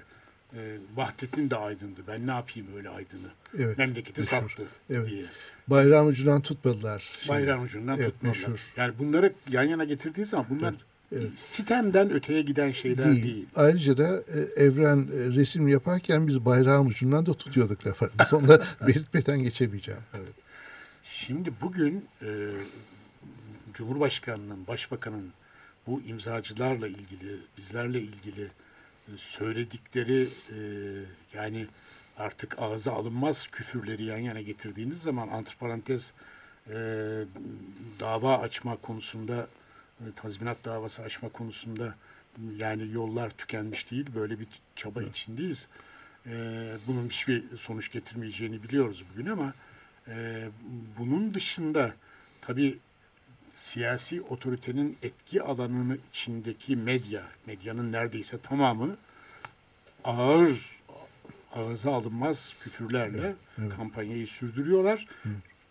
e, 0.53 0.77
Vahdettin 0.95 1.49
de 1.49 1.55
aydındı. 1.55 1.99
Ben 2.07 2.27
ne 2.27 2.31
yapayım 2.31 2.67
öyle 2.75 2.89
aydını? 2.89 3.27
Evet, 3.57 3.77
Memleketi 3.77 4.21
meşhur. 4.21 4.49
sattı 4.49 4.67
Evet. 4.89 5.09
diye. 5.09 5.25
Bayrağın 5.67 6.07
ucundan 6.07 6.41
tutmadılar. 6.41 7.09
Şimdi. 7.19 7.29
Bayrağın 7.29 7.63
ucundan 7.63 7.97
Evet, 7.97 8.13
tutmadılar. 8.13 8.47
meşhur. 8.47 8.71
Yani 8.77 8.93
bunları 8.99 9.33
yan 9.49 9.63
yana 9.63 9.83
getirdiği 9.83 10.25
zaman 10.25 10.45
bunlar 10.49 10.69
evet. 10.71 10.79
Sitemden 11.37 12.11
öteye 12.11 12.41
giden 12.41 12.71
şeyler 12.71 13.05
Değil. 13.05 13.23
değil. 13.23 13.45
Ayrıca 13.55 13.97
da 13.97 14.23
e, 14.33 14.63
Evren 14.63 14.97
e, 14.97 15.35
resim 15.35 15.67
yaparken 15.67 16.27
biz 16.27 16.45
bayrağın 16.45 16.85
ucundan 16.85 17.25
da 17.25 17.33
tutuyorduk 17.33 17.87
lafı. 17.87 18.09
Biz 18.19 18.33
onu 18.33 18.47
belirtmeden 18.87 19.43
geçemeyeceğim. 19.43 20.01
Evet. 20.13 20.33
Şimdi 21.03 21.53
bugün 21.61 22.05
e, 22.21 22.27
Cumhurbaşkanı'nın, 23.73 24.67
Başbakan'ın 24.67 25.33
bu 25.87 26.01
imzacılarla 26.01 26.87
ilgili, 26.87 27.37
bizlerle 27.57 28.01
ilgili 28.01 28.43
e, 29.07 29.11
söyledikleri 29.17 30.29
e, 30.49 30.57
yani 31.33 31.67
artık 32.17 32.59
ağza 32.59 32.93
alınmaz 32.93 33.47
küfürleri 33.51 34.03
yan 34.03 34.17
yana 34.17 34.41
getirdiğiniz 34.41 35.01
zaman 35.01 35.27
antiparantez 35.27 36.11
e, 36.67 36.73
dava 37.99 38.37
açma 38.37 38.75
konusunda 38.75 39.47
tazminat 40.15 40.65
davası 40.65 41.01
açma 41.01 41.29
konusunda 41.29 41.95
yani 42.57 42.91
yollar 42.91 43.29
tükenmiş 43.29 43.91
değil. 43.91 44.05
Böyle 44.15 44.39
bir 44.39 44.47
çaba 44.75 45.03
içindeyiz. 45.03 45.67
E, 46.25 46.31
bunun 46.87 47.09
hiçbir 47.09 47.43
sonuç 47.57 47.91
getirmeyeceğini 47.91 48.63
biliyoruz 48.63 49.03
bugün 49.13 49.25
ama 49.25 49.53
e, 50.07 50.47
bunun 50.97 51.33
dışında 51.33 51.93
tabii 52.41 52.77
siyasi 53.55 54.21
otoritenin 54.21 54.97
etki 55.03 55.41
alanını 55.43 55.97
içindeki 56.09 56.75
medya, 56.75 57.23
medyanın 57.45 57.91
neredeyse 57.91 58.41
tamamı 58.41 58.97
ağır, 60.03 60.79
ağza 61.53 61.93
alınmaz 61.93 62.53
küfürlerle 62.63 63.35
evet. 63.59 63.71
kampanyayı 63.75 64.27
sürdürüyorlar. 64.27 65.07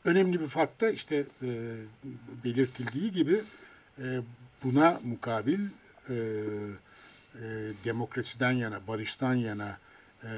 Önemli 0.05 0.41
bir 0.41 0.47
fark 0.47 0.81
da 0.81 0.91
işte 0.91 1.25
e, 1.43 1.77
belirtildiği 2.45 3.13
gibi 3.13 3.43
e, 4.03 4.21
buna 4.65 5.01
mukabil 5.05 5.61
e, 5.61 6.15
e, 6.15 6.17
demokrasiden 7.85 8.53
yana, 8.53 8.81
barıştan 8.89 9.35
yana 9.35 9.79
e, 10.25 10.29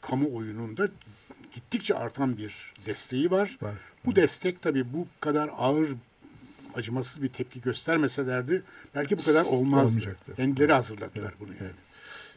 kamuoyunun 0.00 0.76
da 0.76 0.88
gittikçe 1.54 1.94
artan 1.94 2.36
bir 2.36 2.74
desteği 2.86 3.30
var. 3.30 3.58
Var. 3.62 3.74
Bu 4.04 4.16
destek 4.16 4.62
tabii 4.62 4.92
bu 4.92 5.06
kadar 5.20 5.50
ağır, 5.58 5.88
acımasız 6.74 7.22
bir 7.22 7.28
tepki 7.28 7.60
göstermeselerdi 7.60 8.62
belki 8.94 9.18
bu 9.18 9.24
kadar 9.24 9.44
olmazdı. 9.44 9.88
Olmayacaktı. 9.88 10.34
Kendileri 10.36 10.72
hazırladılar 10.72 11.34
bunu 11.40 11.50
yani. 11.60 11.72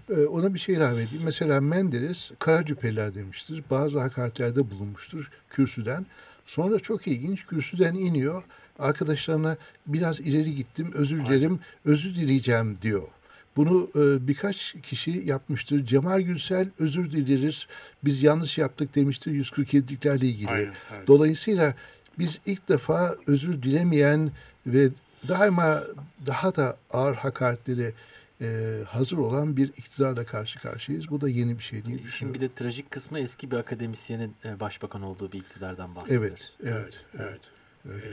Ee, 0.09 0.25
Ona 0.25 0.53
bir 0.53 0.59
şey 0.59 0.75
ilave 0.75 1.03
edeyim. 1.03 1.23
Mesela 1.25 1.61
Menderes 1.61 2.31
Karacüpeliler 2.39 3.15
demiştir. 3.15 3.63
Bazı 3.69 3.99
hakaretlerde 3.99 4.71
bulunmuştur 4.71 5.31
kürsüden. 5.49 6.05
Sonra 6.45 6.79
çok 6.79 7.07
ilginç 7.07 7.45
kürsüden 7.45 7.95
iniyor. 7.95 8.43
Arkadaşlarına 8.79 9.57
biraz 9.87 10.19
ileri 10.19 10.55
gittim 10.55 10.91
özür 10.93 11.25
dilerim 11.25 11.59
özür 11.85 12.15
dileyeceğim 12.15 12.77
diyor. 12.81 13.07
Bunu 13.55 13.89
e, 13.95 14.27
birkaç 14.27 14.75
kişi 14.83 15.23
yapmıştır. 15.25 15.85
Cemal 15.85 16.21
Gürsel 16.21 16.67
özür 16.79 17.11
dileriz 17.11 17.67
biz 18.03 18.23
yanlış 18.23 18.57
yaptık 18.57 18.95
demiştir 18.95 19.31
147'liklerle 19.31 20.25
ilgili. 20.25 20.49
Aynen, 20.49 20.73
evet. 20.93 21.07
Dolayısıyla 21.07 21.75
biz 22.19 22.39
ilk 22.45 22.69
defa 22.69 23.15
özür 23.27 23.61
dilemeyen 23.61 24.31
ve 24.67 24.89
daima 25.27 25.83
daha 26.27 26.55
da 26.55 26.77
ağır 26.91 27.15
hakaretlere 27.15 27.93
e, 28.41 28.79
hazır 28.87 29.17
olan 29.17 29.57
bir 29.57 29.67
iktidarla 29.67 30.25
karşı 30.25 30.59
karşıyayız. 30.59 31.09
Bu 31.09 31.21
da 31.21 31.29
yeni 31.29 31.57
bir 31.57 31.63
şey 31.63 31.85
diye 31.85 31.97
İşin 31.97 32.33
bir 32.33 32.41
de 32.41 32.53
trajik 32.53 32.91
kısmı 32.91 33.19
eski 33.19 33.51
bir 33.51 33.55
akademisyenin 33.55 34.35
e, 34.45 34.59
başbakan 34.59 35.01
olduğu 35.01 35.31
bir 35.31 35.39
iktidardan 35.39 35.95
bahsedilir. 35.95 36.21
Evet, 36.21 36.51
evet. 36.63 36.99
Evet, 37.19 37.39
evet. 37.85 38.03
Ee, 38.05 38.09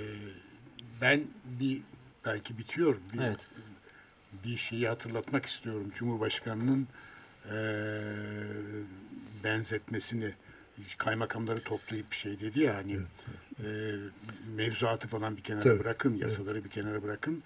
ben 1.01 1.25
bir 1.61 1.83
belki 2.25 2.59
bitiyor. 2.59 2.97
Bir, 3.13 3.19
Evet. 3.21 3.49
bir 4.45 4.57
şeyi 4.57 4.89
hatırlatmak 4.89 5.47
istiyorum. 5.47 5.93
Cumhurbaşkanının 5.95 6.89
eee 7.51 7.53
benzetmesini 9.45 10.33
kaymakamları 10.99 11.63
toplayıp 11.63 12.11
bir 12.11 12.17
şey 12.17 12.41
dedi 12.41 12.61
ya 12.61 12.75
hani 12.77 12.99
eee, 13.65 13.95
mevzuatı 14.57 15.09
falan 15.09 15.37
bir 15.37 15.43
kenara 15.43 15.63
Tabii, 15.63 15.79
bırakın, 15.81 16.15
yasaları 16.15 16.65
bir 16.65 16.71
kenara 16.71 17.03
bırakın. 17.03 17.43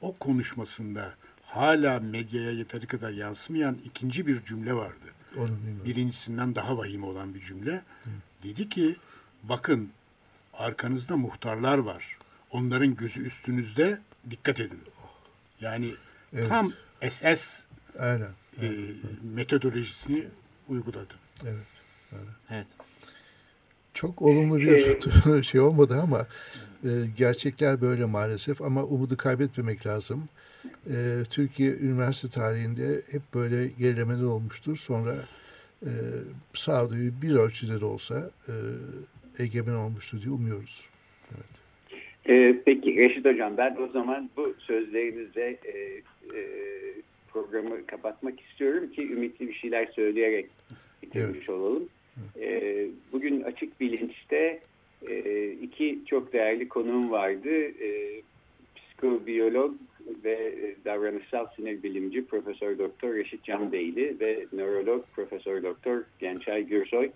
O 0.00 0.16
konuşmasında 0.16 1.14
hala 1.54 2.00
medyaya 2.00 2.50
yeteri 2.50 2.86
kadar 2.86 3.10
yansımayan 3.10 3.78
ikinci 3.84 4.26
bir 4.26 4.44
cümle 4.44 4.74
vardı. 4.74 4.94
Onu. 5.36 5.50
Birincisinden 5.84 6.54
daha 6.54 6.78
vahim 6.78 7.04
olan 7.04 7.34
bir 7.34 7.40
cümle. 7.40 7.82
Dedi 8.44 8.68
ki 8.68 8.96
bakın 9.42 9.90
arkanızda 10.54 11.16
muhtarlar 11.16 11.78
var. 11.78 12.16
Onların 12.50 12.96
gözü 12.96 13.24
üstünüzde 13.26 13.98
dikkat 14.30 14.60
edin. 14.60 14.80
Yani 15.60 15.94
Evet. 16.32 16.48
tam 16.48 16.72
SS 17.08 17.60
Aynen. 17.98 18.28
e, 18.62 18.70
metodolojisini 19.34 20.24
uyguladı. 20.68 21.14
Evet. 21.42 21.66
Evet. 22.50 22.66
Çok 23.94 24.22
olumlu 24.22 24.58
bir 24.58 25.42
şey 25.42 25.60
olmadı 25.60 26.00
ama 26.02 26.26
e, 26.84 26.88
gerçekler 27.16 27.80
böyle 27.80 28.04
maalesef 28.04 28.62
ama 28.62 28.84
umudu 28.84 29.16
kaybetmemek 29.16 29.86
lazım. 29.86 30.28
E, 30.64 30.94
Türkiye 31.30 31.70
üniversite 31.70 32.28
tarihinde 32.28 33.00
hep 33.10 33.22
böyle 33.34 33.66
gerilemeler 33.78 34.22
olmuştur. 34.22 34.76
Sonra 34.76 35.14
e, 35.82 35.90
sağduyu 36.54 37.12
bir 37.22 37.34
ölçüde 37.34 37.80
de 37.80 37.84
olsa 37.84 38.30
e, 38.48 38.54
egemen 39.42 39.74
olmuştur 39.74 40.22
diye 40.22 40.30
umuyoruz. 40.30 40.90
Ee, 42.28 42.56
peki 42.64 42.96
Reşit 42.96 43.24
Hocam 43.24 43.56
ben 43.56 43.76
o 43.76 43.86
zaman 43.86 44.30
bu 44.36 44.54
sözlerinizle 44.58 45.58
e, 45.64 45.78
e, 46.38 46.42
programı 47.32 47.86
kapatmak 47.86 48.40
istiyorum 48.40 48.92
ki 48.92 49.12
ümitli 49.12 49.48
bir 49.48 49.54
şeyler 49.54 49.86
söyleyerek 49.86 50.46
bitirmiş 51.02 51.48
olalım. 51.48 51.88
Ee, 52.40 52.86
bugün 53.12 53.42
Açık 53.42 53.80
Bilinç'te 53.80 54.60
e, 55.08 55.46
iki 55.50 55.98
çok 56.06 56.32
değerli 56.32 56.68
konuğum 56.68 57.10
vardı. 57.10 57.50
E, 57.82 58.20
psikobiyolog 59.00 59.74
ve 60.24 60.32
e, 60.32 60.84
davranışsal 60.84 61.46
sinir 61.56 61.82
bilimci 61.82 62.26
Profesör 62.26 62.78
Doktor 62.78 63.14
Reşit 63.14 63.44
Canbeyli 63.44 64.20
ve 64.20 64.46
nörolog 64.52 65.04
Profesör 65.14 65.62
Doktor 65.62 66.02
Gençay 66.18 66.66
Gürsoy. 66.66 67.10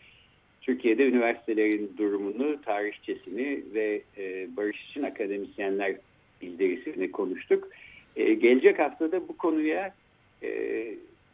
Türkiye'de 0.61 1.09
üniversitelerin 1.09 1.93
durumunu, 1.99 2.63
tarihçesini 2.63 3.65
ve 3.75 4.03
e, 4.19 4.57
barış 4.57 4.91
için 4.91 5.03
akademisyenler 5.03 5.97
bildirisini 6.43 7.11
konuştuk. 7.11 7.69
E, 8.17 8.35
gelecek 8.35 8.79
haftada 8.79 9.29
bu 9.29 9.37
konuya 9.37 9.95
e, 10.43 10.87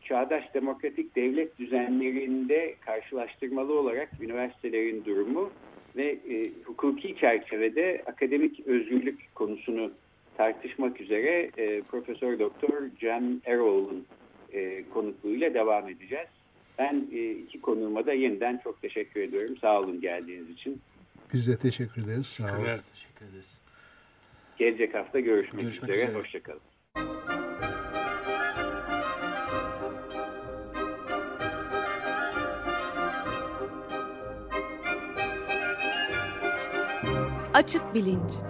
çağdaş 0.04 0.54
demokratik 0.54 1.16
devlet 1.16 1.58
düzenlerinde 1.58 2.74
karşılaştırmalı 2.80 3.78
olarak 3.78 4.08
üniversitelerin 4.20 5.04
durumu 5.04 5.50
ve 5.96 6.18
e, 6.30 6.50
hukuki 6.64 7.16
çerçevede 7.16 8.02
akademik 8.06 8.66
özgürlük 8.66 9.34
konusunu 9.34 9.90
tartışmak 10.40 11.00
üzere 11.00 11.50
e, 11.56 11.82
Profesör 11.82 12.38
Doktor 12.38 12.68
Cem 13.00 13.40
Eroğlu'nun 13.44 14.06
e, 14.52 14.84
konukluğuyla 14.94 15.54
devam 15.54 15.88
edeceğiz. 15.88 16.28
Ben 16.78 17.06
e, 17.12 17.30
iki 17.30 17.60
konuğuma 17.60 18.06
da 18.06 18.12
yeniden 18.12 18.60
çok 18.64 18.82
teşekkür 18.82 19.20
ediyorum. 19.20 19.56
Sağ 19.60 19.80
olun 19.80 20.00
geldiğiniz 20.00 20.50
için. 20.50 20.80
Biz 21.32 21.48
de 21.48 21.58
teşekkür 21.58 22.04
ederiz. 22.04 22.26
Sağ 22.26 22.44
olun. 22.44 22.64
Evet, 22.66 22.80
teşekkür 22.94 23.24
ederiz. 23.26 23.58
Gelecek 24.58 24.94
hafta 24.94 25.20
görüşmek, 25.20 25.62
görüşmek 25.62 25.90
üzere. 25.90 26.04
üzere. 26.04 26.18
Hoşçakalın. 26.18 26.60
Açık 37.54 37.94
Bilinç 37.94 38.49